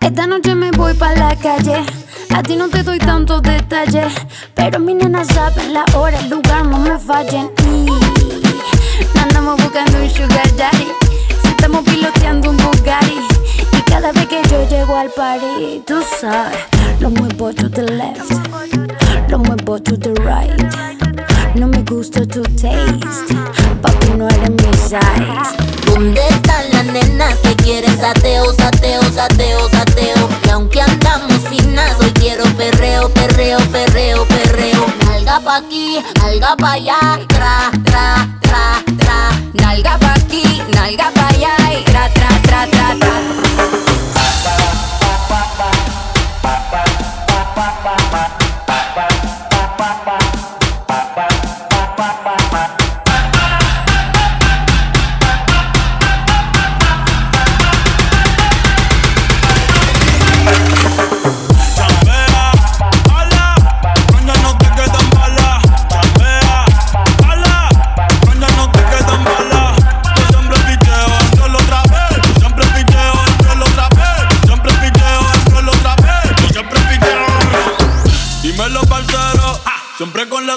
Esta 0.00 0.26
noche 0.26 0.54
me 0.54 0.70
voy 0.72 0.94
pa' 0.94 1.14
la 1.14 1.34
calle. 1.36 1.84
A 2.34 2.42
ti 2.42 2.56
no 2.56 2.68
te 2.68 2.82
doy 2.82 2.98
tantos 2.98 3.42
detalles. 3.42 4.12
Pero 4.54 4.78
mi 4.78 4.94
nena 4.94 5.24
saben 5.24 5.72
la 5.72 5.84
hora, 5.94 6.18
el 6.18 6.28
lugar, 6.30 6.64
no 6.64 6.78
me 6.78 6.98
fallen. 6.98 7.50
Y 7.64 7.86
no 9.14 9.20
andamos 9.22 9.62
buscando 9.62 9.98
un 9.98 10.10
sugar 10.10 10.56
daddy. 10.56 10.88
Si 11.42 11.48
estamos 11.48 11.84
piloteando 11.84 12.50
un 12.50 12.56
Bugatti. 12.56 13.20
Y 13.72 13.82
cada 13.82 14.12
vez 14.12 14.26
que 14.26 14.42
yo 14.48 14.68
llego 14.68 14.96
al 14.96 15.10
party, 15.10 15.82
tú 15.86 16.02
sabes, 16.20 16.58
lo 17.00 17.10
muevo 17.10 17.52
to 17.52 17.70
the 17.70 17.82
left. 17.82 18.30
Lo 19.28 19.38
muevo 19.38 19.80
to 19.80 19.98
the 19.98 20.14
right. 20.22 21.05
No 21.56 21.66
me 21.68 21.82
gusta 21.82 22.20
tu 22.26 22.42
taste. 22.42 23.34
Papi, 23.80 24.08
no 24.18 24.28
eres 24.28 24.50
mi 24.50 24.72
size. 24.76 24.96
¿Dónde 25.86 26.20
están 26.28 26.64
las 26.70 26.84
nenas 26.84 27.38
que 27.38 27.56
quieren 27.56 27.98
sateo, 27.98 28.52
sateo, 28.52 29.02
sateo, 29.14 29.68
sateo? 29.70 30.28
Y 30.44 30.50
aunque 30.50 30.82
andamos 30.82 31.40
finas, 31.48 31.96
hoy 31.98 32.10
quiero 32.12 32.44
perreo, 32.56 33.08
perreo, 33.08 33.58
perreo, 33.72 34.26
perreo. 34.26 34.86
Nalga 35.06 35.40
pa' 35.40 35.56
aquí, 35.56 35.98
nalga 36.20 36.56
pa' 36.56 36.72
allá, 36.72 36.98
tra, 37.26 37.70
tra, 37.84 38.28
tra, 38.42 38.82
tra. 38.98 39.30
Nalga 39.54 39.98
pa' 39.98 40.12
aquí, 40.12 40.62
nalga 40.74 41.10
pa' 41.14 41.15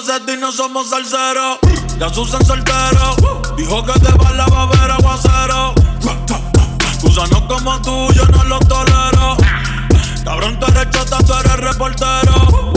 La 0.00 0.06
seta 0.18 0.32
y 0.32 0.36
no 0.38 0.50
somos 0.50 0.88
salseros. 0.88 1.58
Ya 1.98 2.08
Susan 2.08 2.42
soltero. 2.46 3.16
Dijo 3.54 3.84
que 3.84 3.92
bala 4.12 4.46
va 4.46 4.60
a 4.60 4.62
haber 4.62 4.90
aguacero. 4.92 5.74
Gusanos 7.02 7.42
como 7.42 7.82
tú, 7.82 8.10
yo 8.14 8.24
no 8.28 8.44
los 8.44 8.60
tolero. 8.60 9.36
Cabrón, 10.24 10.58
tú 10.58 10.66
eres 10.68 10.88
chota, 10.88 11.18
tú 11.18 11.34
eres 11.34 11.56
reportero. 11.56 12.72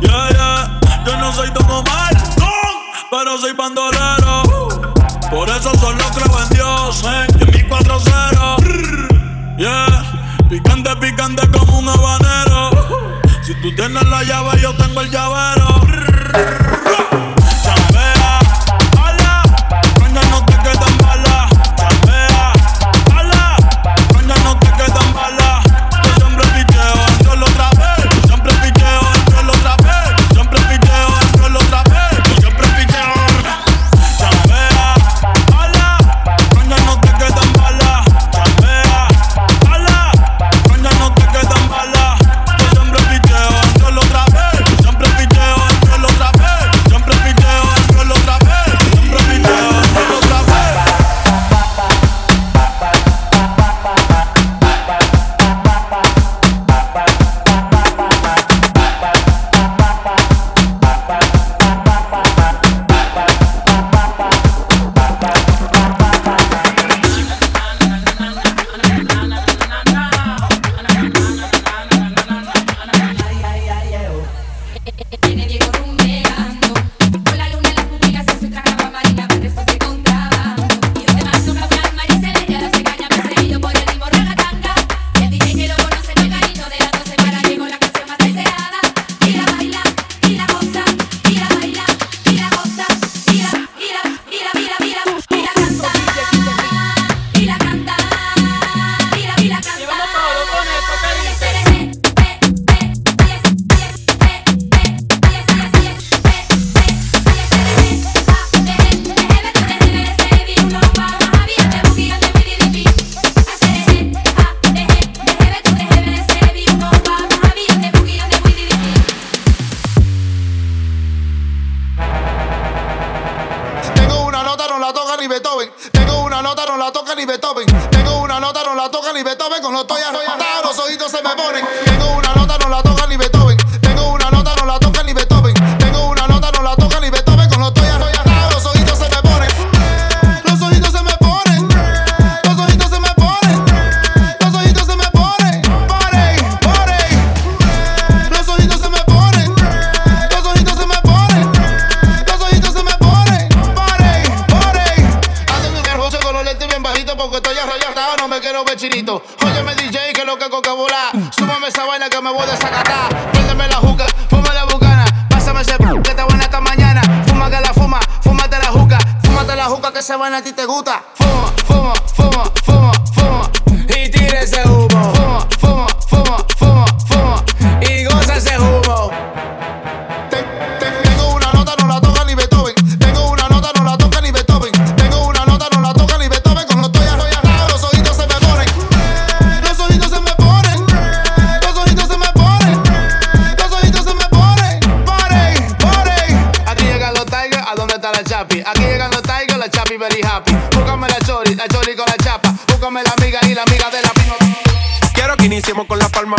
Yeah, 0.00 0.28
yeah. 0.30 0.80
Yo 1.04 1.16
no 1.16 1.32
soy 1.32 1.50
Don 1.50 1.68
Omar, 1.68 2.16
pero 3.10 3.38
soy 3.38 3.54
bandolero. 3.54 4.42
Por 5.32 5.48
eso 5.48 5.72
solo 5.80 6.04
creo 6.14 6.42
en 6.42 6.48
Dios, 6.50 7.02
eh, 7.06 7.26
y 7.40 7.42
en 7.42 7.50
mi 7.50 7.62
4-0. 7.68 9.56
Yeah, 9.58 10.46
picante, 10.48 10.94
picante 10.96 11.50
como 11.50 11.80
un 11.80 11.88
habanero. 11.88 12.70
Si 13.42 13.52
tú 13.62 13.74
tienes 13.74 14.06
la 14.06 14.22
llave, 14.22 14.60
yo 14.60 14.72
tengo 14.76 15.00
el 15.00 15.10
llavero. 15.10 16.07
rock. 16.34 17.07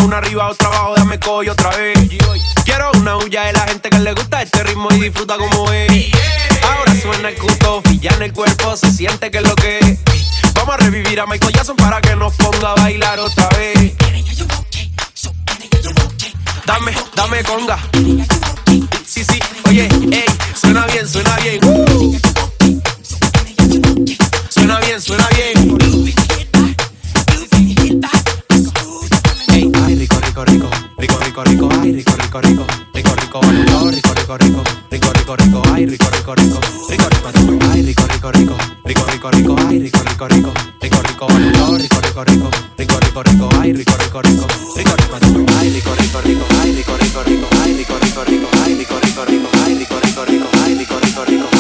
Una 0.10 0.18
arriba, 0.18 0.50
otra 0.50 0.68
abajo, 0.70 0.96
dame 0.96 1.20
coy 1.20 1.50
otra 1.50 1.70
vez. 1.70 1.96
Quiero 2.66 2.90
una 2.98 3.18
huya 3.18 3.44
de 3.44 3.54
la 3.54 3.60
gente 3.68 3.92
que 3.92 4.00
le 4.00 4.12
gusta 4.14 4.42
este 4.42 4.64
ritmo 4.64 4.90
y 4.92 5.02
disfruta 5.02 5.38
como 5.38 5.72
es. 5.72 6.12
Ahora 6.64 7.00
suena 7.00 7.30
el 7.30 7.36
cuto, 7.36 7.84
ya 8.02 8.10
en 8.16 8.24
el 8.24 8.34
cuerpo 8.34 8.76
se 8.76 8.92
siente 8.92 9.30
que 9.30 9.38
es 9.38 9.48
lo 9.48 9.54
que 9.54 9.78
es. 9.78 10.00
Vamos 10.56 10.74
a 10.74 10.78
revivir 10.78 11.20
a 11.20 11.28
Michael 11.28 11.54
Jackson 11.54 11.76
para 11.76 12.02
que 12.02 12.16
nos 12.16 12.34
ponga 12.38 12.72
a 12.72 12.76
bailar 12.76 13.20
otra 13.20 13.50
vez. 13.50 13.94
Dame, 16.66 16.92
dame 17.16 17.44
conga. 17.44 17.78
Sí, 19.06 19.24
sí, 19.24 19.40
oye, 19.68 19.88
ey, 20.12 20.26
suena 20.60 20.88
bien, 20.88 21.08
suena 21.08 21.38
bien. 21.38 21.60
Suena 24.50 24.80
bien, 24.80 25.00
suena 25.00 25.30
bien. 25.36 26.49
Rico, 31.00 31.18
rico, 31.20 31.44
rico, 31.44 31.68
ay, 31.70 31.92
rico, 31.94 32.14
rico, 32.18 32.40
rico. 32.40 32.66
Rico, 32.92 33.14
rico, 33.16 33.40
rico, 33.40 33.90
rico, 33.90 34.14
rico, 34.14 34.36
rico. 34.36 34.62
Rico, 34.90 35.12
rico, 35.14 35.36
rico, 35.36 35.62
ay, 35.72 35.86
rico, 35.86 36.10
rico, 36.12 36.34
rico. 36.34 36.60
Rico, 36.90 37.08
rico, 37.08 37.30
rico, 37.32 37.56
ay, 37.70 37.82
rico, 37.84 38.04
rico, 38.06 38.30
rico. 38.32 38.56
Rico, 38.84 39.06
rico, 39.08 39.30
rico, 39.30 39.56
ay, 39.56 39.80
rico, 39.80 40.02
rico, 40.04 40.26
rico. 40.28 40.52
Rico, 40.80 41.00
rico, 41.00 41.28
rico, 41.28 41.78
rico, 41.78 42.02
rico, 42.04 42.24
rico. 42.24 42.50
Rico, 42.76 42.98
rico, 43.00 43.22
rico, 43.24 43.48
ay, 43.60 43.72
rico, 43.72 43.96
rico, 43.96 44.20
rico. 44.22 44.46
Rico, 44.76 44.96
rico, 44.96 45.18
rico, 45.18 45.40
rico. 45.40 45.46
Ay, 45.56 45.72
rico, 45.72 45.96
rico, 45.96 46.20
rico, 46.20 46.46
ay, 46.60 46.72
rico, 46.76 46.98
rico, 46.98 47.22
rico. 47.24 47.48
Ay, 47.62 47.74
rico, 47.76 47.98
rico, 47.98 48.24
rico, 48.24 48.50
ay, 48.64 48.74
rico, 48.76 49.00
rico, 49.00 49.24
rico. 49.24 49.50
Ay, 49.64 49.78
rico, 49.78 50.00
rico, 50.04 50.24
rico, 50.26 50.48
ay, 50.66 50.74
rico, 50.76 51.00
rico, 51.00 51.24
rico. 51.24 51.59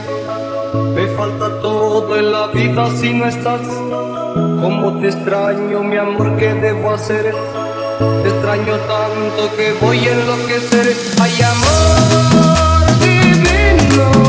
Me 0.96 1.08
falta 1.16 1.62
todo 1.62 2.18
en 2.18 2.32
la 2.32 2.48
vida 2.48 2.90
si 2.98 3.14
no 3.14 3.26
estás. 3.26 3.62
Cómo 4.62 5.00
te 5.00 5.08
extraño, 5.08 5.84
mi 5.84 5.98
amor, 5.98 6.38
¿qué 6.38 6.54
debo 6.54 6.92
hacer? 6.92 7.34
Te 8.24 8.30
extraño 8.30 8.78
tanto 8.78 9.56
que 9.56 9.74
voy 9.82 10.00
a 10.00 10.12
enloquecer. 10.12 10.96
Ay, 11.22 11.42
amor 11.42 13.00
divino, 13.00 14.29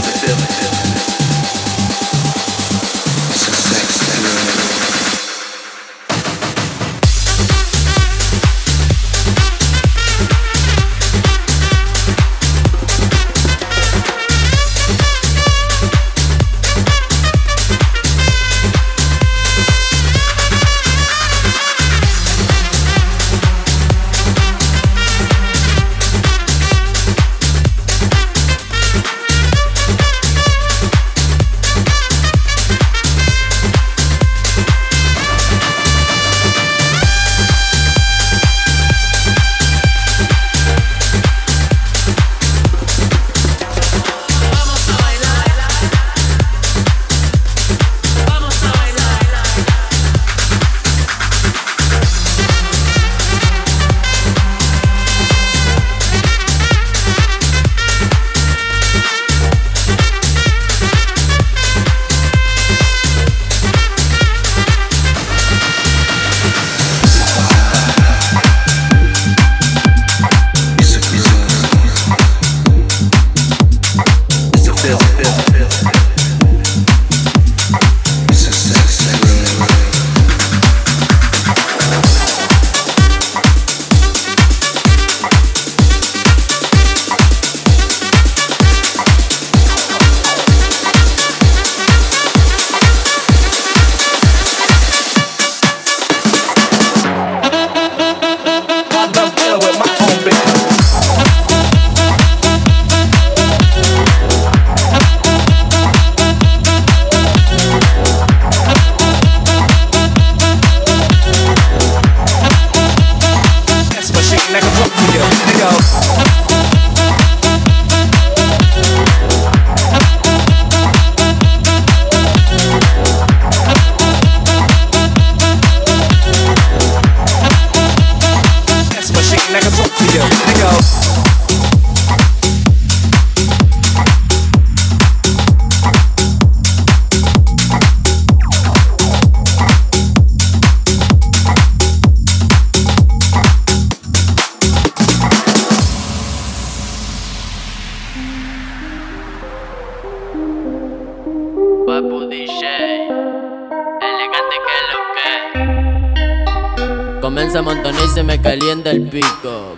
feel 0.00 0.38
it. 0.38 0.61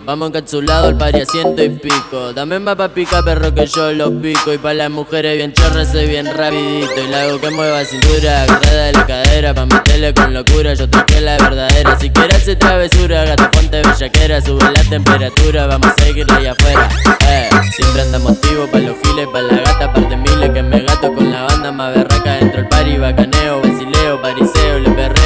Vamos 0.05 0.27
encapsulados 0.27 0.89
al 0.89 0.97
pari 0.97 1.21
a 1.21 1.25
ciento 1.25 1.63
y 1.63 1.69
pico. 1.69 2.31
Dame 2.31 2.59
más 2.59 2.75
pa' 2.75 2.89
pica, 2.89 3.23
perro, 3.23 3.51
que 3.55 3.65
yo 3.65 3.91
lo 3.91 4.11
pico. 4.21 4.53
Y 4.53 4.59
pa' 4.59 4.75
las 4.75 4.91
mujeres 4.91 5.35
bien 5.35 5.51
chorras, 5.51 5.91
soy 5.91 6.05
bien 6.07 6.27
rapidito. 6.27 6.93
Y 7.03 7.07
la 7.07 7.23
hago 7.23 7.41
que 7.41 7.49
mueva 7.49 7.83
cintura, 7.83 8.43
agarrada 8.43 8.85
de 8.85 8.93
la 8.93 9.05
cadera. 9.07 9.53
Pa' 9.55 9.65
meterle 9.65 10.13
con 10.13 10.31
locura, 10.31 10.75
yo 10.75 10.87
toqué 10.87 11.21
la 11.21 11.37
verdadera. 11.37 11.99
Si 11.99 12.11
quieres 12.11 12.35
hacer 12.37 12.59
travesura, 12.59 13.25
gata 13.25 13.49
ponte 13.49 13.81
bellaquera. 13.81 14.41
Sube 14.41 14.63
la 14.71 14.83
temperatura, 14.83 15.65
vamos 15.65 15.87
a 15.87 16.03
seguir 16.03 16.31
allá 16.31 16.51
afuera. 16.51 16.87
Eh, 17.27 17.49
siempre 17.75 18.03
andamos 18.03 18.33
activos 18.33 18.69
pa' 18.69 18.77
los 18.77 18.95
giles, 19.01 19.27
pa' 19.33 19.41
la 19.41 19.57
gata, 19.59 19.91
par 19.91 20.07
de 20.07 20.17
miles 20.17 20.51
que 20.51 20.61
me 20.61 20.81
gato 20.81 21.11
con 21.15 21.31
la 21.31 21.41
banda 21.43 21.71
más 21.71 21.95
berraca. 21.95 22.33
Dentro 22.35 22.59
el 22.61 22.67
pari, 22.67 22.97
bacaneo, 22.99 23.59
vacileo, 23.59 24.21
pariseo, 24.21 24.79
le 24.79 24.91
perreo. 24.91 25.24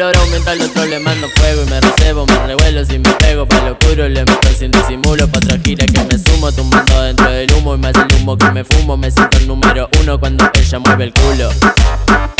Los 0.00 0.16
aumenta, 0.16 0.54
el 0.54 0.62
otro 0.62 0.86
le 0.86 0.98
mando 0.98 1.28
fuego. 1.28 1.62
Y 1.62 1.66
me 1.68 1.78
recebo, 1.78 2.24
me 2.24 2.46
revuelo 2.46 2.86
si 2.86 2.98
me 2.98 3.10
pego 3.18 3.46
pa' 3.46 3.60
lo 3.60 4.08
le 4.08 4.24
meto 4.24 4.48
sin 4.58 4.70
disimulo 4.70 5.28
Pa' 5.28 5.36
otra 5.36 5.58
gira 5.62 5.84
que 5.84 6.02
me 6.04 6.18
sumo 6.18 6.50
Tumbando 6.50 7.02
dentro 7.02 7.30
del 7.30 7.52
humo 7.52 7.74
Y 7.74 7.78
más 7.78 7.92
el 7.94 8.16
humo 8.16 8.34
que 8.38 8.50
me 8.50 8.64
fumo 8.64 8.96
Me 8.96 9.10
siento 9.10 9.36
el 9.36 9.46
número 9.46 9.90
uno 10.00 10.18
cuando 10.18 10.50
ella 10.54 10.78
mueve 10.78 11.04
el 11.04 11.12
culo 11.12 11.50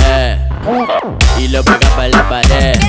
eh. 0.07 0.39
Y 1.39 1.49
lo 1.49 1.63
pega 1.63 1.87
para 1.97 2.09
la 2.09 2.29
pared 2.31 2.81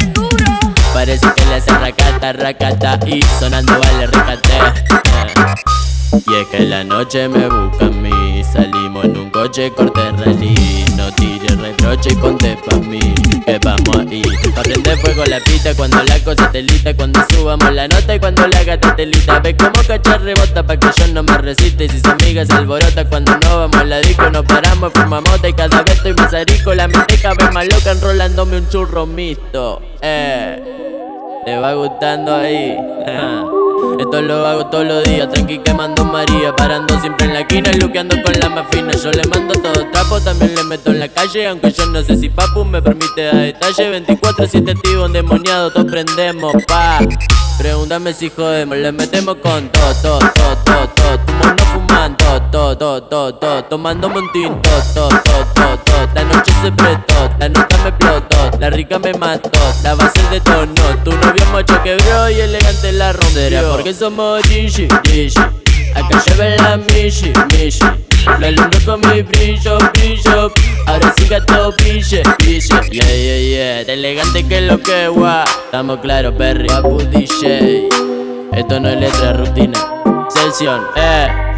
Parece 0.94 1.28
que 1.36 1.46
le 1.48 1.56
hace 1.56 1.72
racata, 1.72 2.32
racata 2.32 2.98
Y 3.06 3.22
sonando 3.42 3.78
vale 3.78 4.08
recate 4.08 4.54
eh. 4.54 6.01
Y 6.14 6.36
es 6.36 6.48
que 6.48 6.66
la 6.66 6.84
noche 6.84 7.30
me 7.30 7.48
busca 7.48 7.86
a 7.86 7.90
mí. 7.90 8.44
Salimos 8.44 9.06
en 9.06 9.18
un 9.18 9.30
coche 9.30 9.72
corte 9.72 10.12
rally. 10.18 10.86
No 10.98 11.10
tires 11.14 11.58
reproche 11.58 12.12
y 12.12 12.16
ponte 12.16 12.58
pa' 12.66 12.76
mí. 12.78 13.14
Que 13.46 13.58
vamos 13.60 13.98
ahí 13.98 14.22
Pa' 14.54 14.62
prender 14.62 14.98
fuego 14.98 15.24
la 15.26 15.40
pita 15.40 15.74
cuando 15.76 16.04
la 16.04 16.20
cosa 16.20 16.52
telita 16.52 16.94
Cuando 16.94 17.20
subamos 17.32 17.74
la 17.74 17.88
nota 17.88 18.16
y 18.16 18.20
cuando 18.20 18.48
la 18.48 18.64
gata 18.64 18.96
telita 18.96 19.40
Ve 19.40 19.56
como 19.58 19.82
cachar 19.88 20.22
rebota 20.22 20.64
pa' 20.64 20.78
que 20.78 20.88
yo 20.98 21.08
no 21.14 21.24
me 21.24 21.38
resiste. 21.38 21.86
Y 21.86 21.90
si 21.90 22.02
su 22.02 22.10
amiga 22.10 22.46
se 22.46 22.54
alborota 22.54 23.08
cuando 23.08 23.38
no 23.38 23.60
vamos 23.60 23.78
a 23.78 23.86
la 23.86 24.00
disco. 24.00 24.30
Nos 24.30 24.44
paramos, 24.44 24.92
fumamos 24.94 25.40
y 25.48 25.54
cada 25.54 25.82
vez 25.82 25.96
estoy 25.96 26.14
más 26.14 26.34
arico. 26.34 26.74
La 26.74 26.90
mente 26.90 27.18
cabe 27.22 27.50
más 27.52 27.68
loca 27.68 27.92
enrolándome 27.92 28.58
un 28.58 28.68
churro 28.68 29.06
mixto. 29.06 29.82
Eh, 30.02 30.62
te 31.46 31.58
va 31.58 31.74
gustando 31.74 32.36
ahí 32.36 32.78
Esto 34.00 34.22
lo 34.22 34.46
hago 34.46 34.66
todos 34.68 34.86
los 34.86 35.04
días, 35.04 35.30
tranqui 35.30 35.60
quemando 35.60 36.04
María. 36.06 36.56
Parando 36.56 37.00
siempre 37.00 37.26
en 37.26 37.34
la 37.34 37.42
esquina, 37.42 37.72
luqueando 37.74 38.16
con 38.24 38.34
la 38.40 38.50
más 38.50 38.68
fina. 38.72 38.92
Yo 38.94 39.12
le 39.12 39.24
mando 39.28 39.54
todo 39.56 39.86
trapo, 39.92 40.20
también 40.22 40.54
le 40.56 40.64
meto 40.64 40.92
en 40.92 41.00
la 41.00 41.08
calle. 41.08 41.48
Aunque 41.48 41.72
yo 41.72 41.86
no 41.88 42.02
sé 42.04 42.18
si 42.18 42.30
papu 42.30 42.64
me 42.64 42.82
permite 42.82 43.24
dar 43.24 43.36
detalle. 43.36 44.06
24-7 44.06 44.78
activo, 44.78 45.06
endemoniado, 45.06 45.72
todos 45.72 45.92
prendemos, 45.92 46.54
pa. 46.68 47.00
Pregúntame 47.58 48.14
si 48.14 48.30
jodemos, 48.30 48.78
le 48.78 48.92
metemos 48.92 49.36
con 49.36 49.70
todo, 49.70 49.94
todo, 50.02 50.20
todo, 50.20 50.56
todo, 50.66 50.88
todo 50.88 51.81
fumando, 52.02 52.42
todo, 52.52 52.78
todo, 52.78 53.04
todo, 53.04 53.34
todo 53.36 53.64
Tomando 53.66 54.08
un 54.08 54.32
tinto, 54.32 54.70
todo, 54.94 55.10
todo, 55.10 55.46
todo, 55.54 55.78
todo 55.86 56.10
La 56.16 56.24
noche 56.24 56.52
se 56.62 56.72
prestó, 56.72 57.30
la 57.40 57.50
nota 57.50 57.78
me 57.84 57.90
explotó 57.90 58.58
La 58.60 58.70
rica 58.70 59.00
me 59.00 59.14
mató, 59.14 59.50
la 59.84 59.96
base 59.96 60.22
de 60.32 60.40
tono 60.42 60.74
Tu 61.04 61.12
novio 61.12 61.46
macho 61.52 61.82
quebró 61.84 62.30
y 62.30 62.40
elegante 62.40 62.92
la 62.92 63.14
rompió. 63.14 63.72
Porque 63.72 63.94
somos 63.94 64.42
Gigi, 64.44 64.88
Gigi 65.04 65.40
Acá 65.94 66.24
lleva 66.26 66.46
la 66.56 66.78
Mishi, 66.78 67.34
Mishi. 67.52 67.84
La 68.40 68.48
alumbro 68.48 68.80
con 68.86 69.02
mi 69.02 69.24
brillo, 69.24 69.78
brillo. 69.94 70.54
Ahora 70.88 71.14
sí 71.18 71.28
gato 71.28 71.74
brille, 71.74 72.24
brille 72.38 72.70
Yeah, 72.90 73.06
yeah, 73.06 73.38
yeah 73.38 73.84
De 73.84 73.94
elegante 73.94 74.48
que 74.48 74.62
lo 74.62 74.80
que 74.80 75.10
guau. 75.10 75.44
Estamos 75.66 76.00
claros, 76.00 76.34
Perry. 76.38 76.70
Papu 76.70 77.00
DJ 77.12 77.90
Esto 78.54 78.80
no 78.80 78.88
es 78.88 79.00
letra, 79.02 79.34
rutina. 79.34 79.78
Sesión, 80.30 80.82
eh 80.96 81.51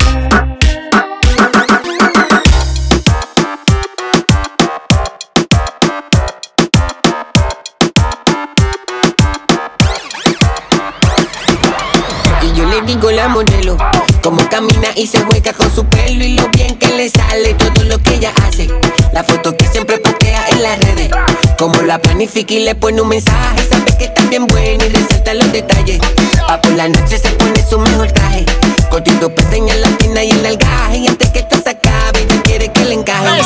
le 12.81 13.13
la 13.13 13.27
modelo 13.27 13.77
Cómo 14.23 14.49
camina 14.49 14.87
y 14.95 15.05
se 15.05 15.19
juega 15.19 15.53
con 15.53 15.73
su 15.73 15.85
pelo 15.85 16.23
y 16.23 16.33
lo 16.33 16.49
bien 16.49 16.75
que 16.79 16.87
le 16.87 17.09
sale 17.09 17.53
todo 17.53 17.83
lo 17.83 17.99
que 17.99 18.15
ella 18.15 18.33
hace. 18.47 18.67
La 19.11 19.23
foto 19.23 19.55
que 19.55 19.67
siempre 19.67 19.97
postea 19.99 20.47
en 20.49 20.63
las 20.63 20.79
redes. 20.79 21.11
Como 21.59 21.81
la 21.81 21.99
planifica 21.99 22.53
y 22.53 22.59
le 22.59 22.73
pone 22.73 23.01
un 23.01 23.09
mensaje. 23.09 23.67
Sabe 23.69 23.97
que 23.97 24.05
está 24.05 24.23
bien 24.23 24.47
buena 24.47 24.85
y 24.85 24.89
resalta 24.89 25.33
los 25.33 25.51
detalles. 25.51 25.99
Pa' 26.47 26.61
por 26.61 26.71
la 26.71 26.87
noche 26.87 27.17
se 27.17 27.29
pone 27.31 27.63
su 27.69 27.77
mejor 27.77 28.11
traje. 28.11 28.45
Cortito 28.89 29.33
peseña 29.35 29.75
la 29.75 29.89
pina 29.97 30.23
y 30.23 30.31
el 30.31 30.45
algaje. 30.45 30.97
Y 30.97 31.07
antes 31.07 31.29
que 31.29 31.39
esto 31.39 31.57
se 31.61 31.69
acabe, 31.69 32.21
ella 32.21 32.41
quiere 32.43 32.71
que 32.71 32.85
le 32.85 32.93
encaje. 32.95 33.41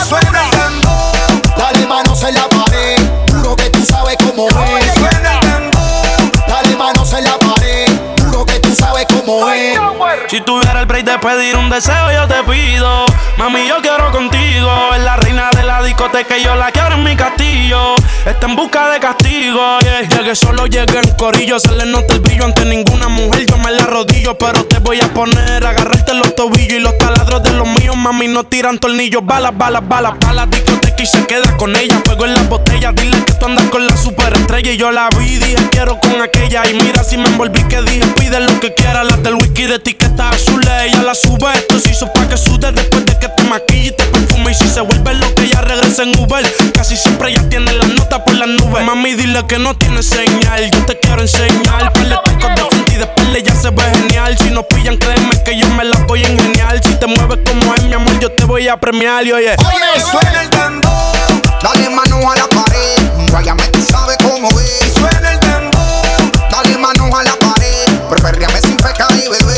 Dale 1.58 1.88
manos 1.88 2.24
en 2.24 2.36
la 2.36 2.48
pared. 2.48 3.02
Juro 3.32 3.56
que 3.56 3.70
tú 3.72 3.84
sabes 3.84 4.16
cómo 4.18 4.48
es. 4.48 4.87
Tú 9.28 9.40
sabes 9.42 9.44
cómo 9.46 9.52
es. 9.52 9.77
Si 10.28 10.42
tuviera 10.42 10.82
el 10.82 10.86
break 10.86 11.06
de 11.06 11.18
pedir 11.20 11.56
un 11.56 11.70
deseo, 11.70 12.12
yo 12.12 12.28
te 12.28 12.44
pido. 12.52 13.06
Mami, 13.38 13.66
yo 13.66 13.78
quiero 13.82 14.12
contigo. 14.12 14.94
Es 14.94 15.02
la 15.02 15.16
reina 15.16 15.50
de 15.56 15.64
la 15.64 15.82
discoteca 15.82 16.38
y 16.38 16.44
yo 16.44 16.54
la 16.56 16.70
quiero 16.70 16.96
en 16.96 17.04
mi 17.06 17.16
castillo. 17.16 17.96
Está 18.26 18.48
en 18.48 18.58
busca 18.58 18.90
de 18.90 19.00
castigo. 19.00 19.80
Llegué 19.80 20.36
solo, 20.36 20.68
llegué 20.68 21.00
en 21.00 21.12
corillo. 21.16 21.60
Se 21.60 21.72
le 21.72 21.86
nota 21.86 22.14
el 22.14 22.20
brillo 22.20 22.44
ante 22.44 22.66
ninguna 22.66 23.08
mujer. 23.08 23.46
Yo 23.46 23.58
me 23.60 23.72
la 23.72 23.86
rodillo, 23.86 24.38
pero 24.38 24.66
te 24.66 24.80
voy 24.80 25.00
a 25.00 25.08
poner. 25.14 25.66
Agarrarte 25.66 26.14
los 26.14 26.36
tobillos 26.36 26.74
y 26.74 26.80
los 26.80 26.98
taladros 26.98 27.42
de 27.44 27.52
los 27.52 27.68
míos. 27.80 27.96
Mami, 27.96 28.28
no 28.28 28.44
tiran 28.44 28.80
tornillos. 28.80 29.26
Balas, 29.26 29.58
balas, 29.58 29.88
balas. 29.88 30.16
Pa' 30.20 30.34
la 30.34 30.46
discoteca 30.46 31.02
y 31.02 31.06
se 31.06 31.26
queda 31.26 31.56
con 31.56 31.74
ella. 31.74 32.02
Fuego 32.04 32.26
en 32.26 32.34
las 32.34 32.50
botellas. 32.50 32.94
Dile 32.96 33.24
que 33.24 33.32
tú 33.32 33.46
andas 33.46 33.66
con 33.68 33.88
la 33.88 33.96
superestrella. 33.96 34.74
Y 34.74 34.78
yo 34.78 34.92
la 34.92 35.08
vi, 35.18 35.38
dije 35.38 35.70
quiero 35.72 35.98
con 36.02 36.22
aquella. 36.22 36.70
Y 36.70 36.74
mira 36.74 37.02
si 37.06 37.16
me 37.16 37.30
envolví 37.30 37.64
que 37.64 37.82
dije 37.82 38.06
pide 38.20 38.42
lo 38.42 38.60
que 38.60 38.74
quiera. 38.74 39.06
Las 39.06 39.24
del 39.24 39.36
whisky 39.36 39.68
de 39.68 39.80
etiqueta 40.18 40.30
azul. 40.30 40.68
Ella 40.68 41.04
la 41.04 41.16
sube. 41.16 41.52
Esto 41.54 41.80
se 41.80 41.92
hizo 41.92 42.12
pa' 42.14 42.28
que 42.28 42.38
sude 42.38 42.72
después 42.72 43.06
de 43.06 43.18
que 43.20 43.30
te 43.30 43.44
maquille 43.44 43.88
y 43.88 43.92
te 43.92 44.04
perfume. 44.06 44.52
Y 44.52 44.56
si 44.56 44.68
se 44.70 44.82
vuelve 44.82 45.14
lo 45.16 45.34
que 45.36 45.44
ella 45.44 45.62
regresa 45.62 46.04
en 46.04 46.20
Uber. 46.20 46.44
Casi 46.74 46.98
siempre 46.98 47.32
ella 47.32 47.48
tiene 47.50 47.72
la 47.74 47.86
nota 47.88 48.24
por 48.24 48.36
las 48.36 48.48
nubes. 48.48 48.84
Mami, 48.84 49.14
dile 49.16 49.46
que 49.48 49.60
no 49.60 49.76
tiene 49.76 50.02
señal. 50.04 50.70
Yo 50.72 50.86
te 50.86 51.00
quiero 51.00 51.22
enseñar. 51.22 51.94
De 51.94 52.16
tacos 52.16 52.56
de 52.56 52.66
frente 52.70 52.94
y 52.94 52.98
de 52.98 53.04
espalda 53.04 53.40
ya 53.40 53.56
se 53.56 53.70
ve 53.70 53.84
genial. 53.96 54.38
Si 54.38 54.50
nos 54.50 54.66
pillan, 54.66 54.98
créeme 54.98 55.44
que 55.44 55.58
yo 55.58 55.68
me 55.70 55.84
la 55.84 55.98
voy 56.08 56.24
a 56.24 56.30
ingeniar. 56.30 56.82
Si 56.84 56.96
te 56.96 57.08
mueves 57.08 57.40
como 57.46 57.74
es, 57.76 57.84
mi 57.84 57.94
amor, 57.94 58.20
yo 58.20 58.32
te 58.32 58.46
voy 58.46 58.68
a 58.68 58.78
premiar. 58.78 59.26
Y 59.26 59.32
oye, 59.34 59.56
Oye, 59.58 60.02
suena 60.02 60.44
el 60.44 60.50
tambor, 60.50 61.18
dale 61.62 61.90
mano 61.90 62.32
a 62.32 62.36
la 62.36 62.48
pared. 62.48 63.30
Guayame, 63.32 63.64
tú 63.70 63.82
sabes 63.82 64.18
cómo 64.24 64.50
es. 64.60 64.94
Suena 64.94 65.34
el 65.34 65.40
tambor, 65.40 66.50
dale 66.50 66.78
mano 66.78 67.18
a 67.18 67.24
la 67.24 67.34
pared. 67.34 67.58
Perreame 68.28 68.60
sin 68.62 68.76
pecado 68.78 69.16
y 69.16 69.28
bebé. 69.30 69.57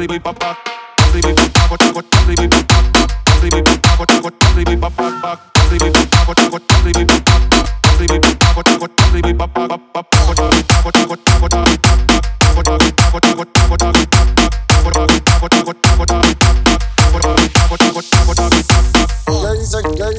arriba 0.00 0.16
y 0.16 0.20
papá, 0.20 0.58
arriba 1.10 1.30
y 1.30 1.34
papá, 1.34 2.19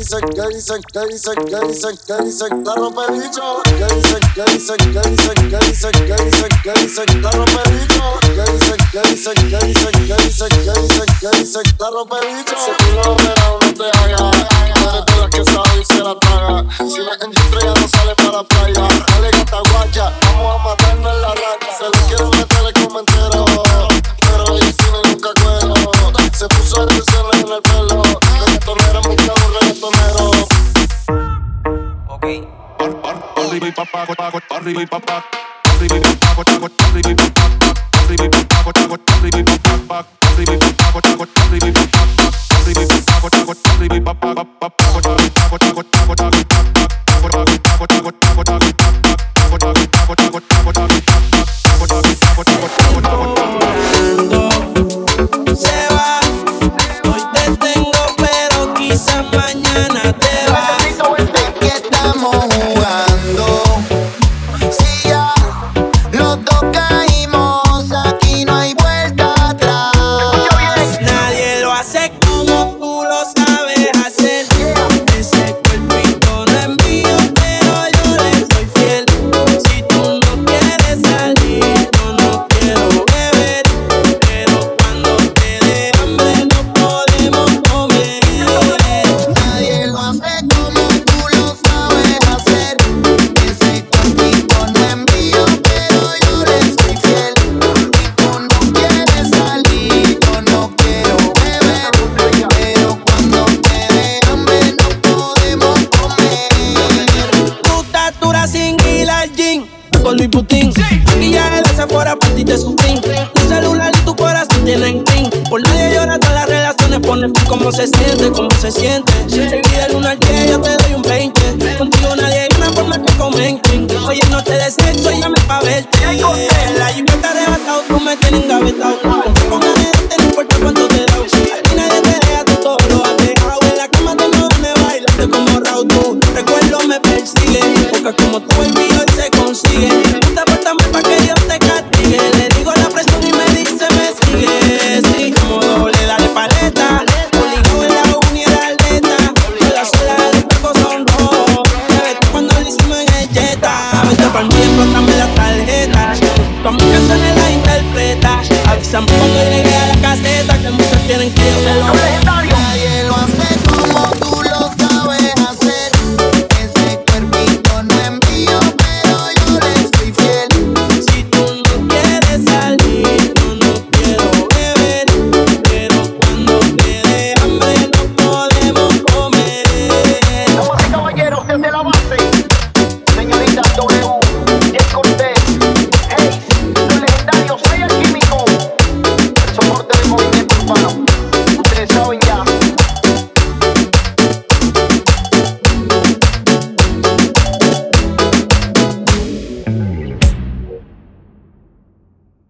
dicen, 0.02 0.22
que 0.34 0.48
dicen, 0.56 0.82
que 0.92 1.00
dicen, 1.06 1.36
que 1.46 1.60
dicen, 1.68 1.98
que 2.08 2.24
dicen, 2.24 2.64
la 2.66 2.74
rompe 2.76 3.02
bicho. 3.12 3.62
Que 3.64 3.86
dicen, 3.94 4.20
que 4.34 4.44
dicen, 4.52 4.78
que 4.94 5.02
dicen, 5.10 5.36
que 5.50 5.58
dicen, 5.58 5.92
que 5.92 6.16
dicen, 6.24 6.50
que 6.64 6.74
dicen, 6.82 7.22
la 7.22 7.32
rompe. 7.32 7.62
Que 7.62 8.46
dicen, 8.52 8.80
que 8.92 9.02
dicen, 9.10 9.36
que 9.52 9.60
dicen, 9.68 9.94
dicen. 10.18 10.52
Si 13.62 13.74
te 13.74 13.86
hagas. 13.86 14.38
Eres 14.74 15.18
la 15.18 15.30
que 15.30 15.46
sabe 15.46 15.82
y 15.82 15.86
se 15.86 16.00
la 16.02 16.16
traga. 16.20 16.66
Si 16.78 16.98
no 16.98 17.88
sale 17.88 18.16
para 18.16 18.44
playa. 18.44 18.88
Dale 19.08 19.30
gata 19.32 19.62
guacha, 19.72 20.12
vamos 20.26 20.56
a 20.56 20.64
matarnos 20.64 21.14
en 21.14 21.22
la 21.22 21.28
rata. 21.28 21.68
Se 21.78 21.84
lo 21.86 21.92
quiero 22.08 22.30
meter 22.32 22.64
el 22.66 22.74
pero 24.20 24.46
el 24.56 24.64
cine 24.64 25.00
nunca 25.06 25.30
cuero. 25.44 25.74
Se 26.34 26.48
puso 26.48 26.84
el 26.84 26.90
en 26.90 27.52
el 27.52 27.62
pelo. 27.62 27.81
Bye. 45.02 45.31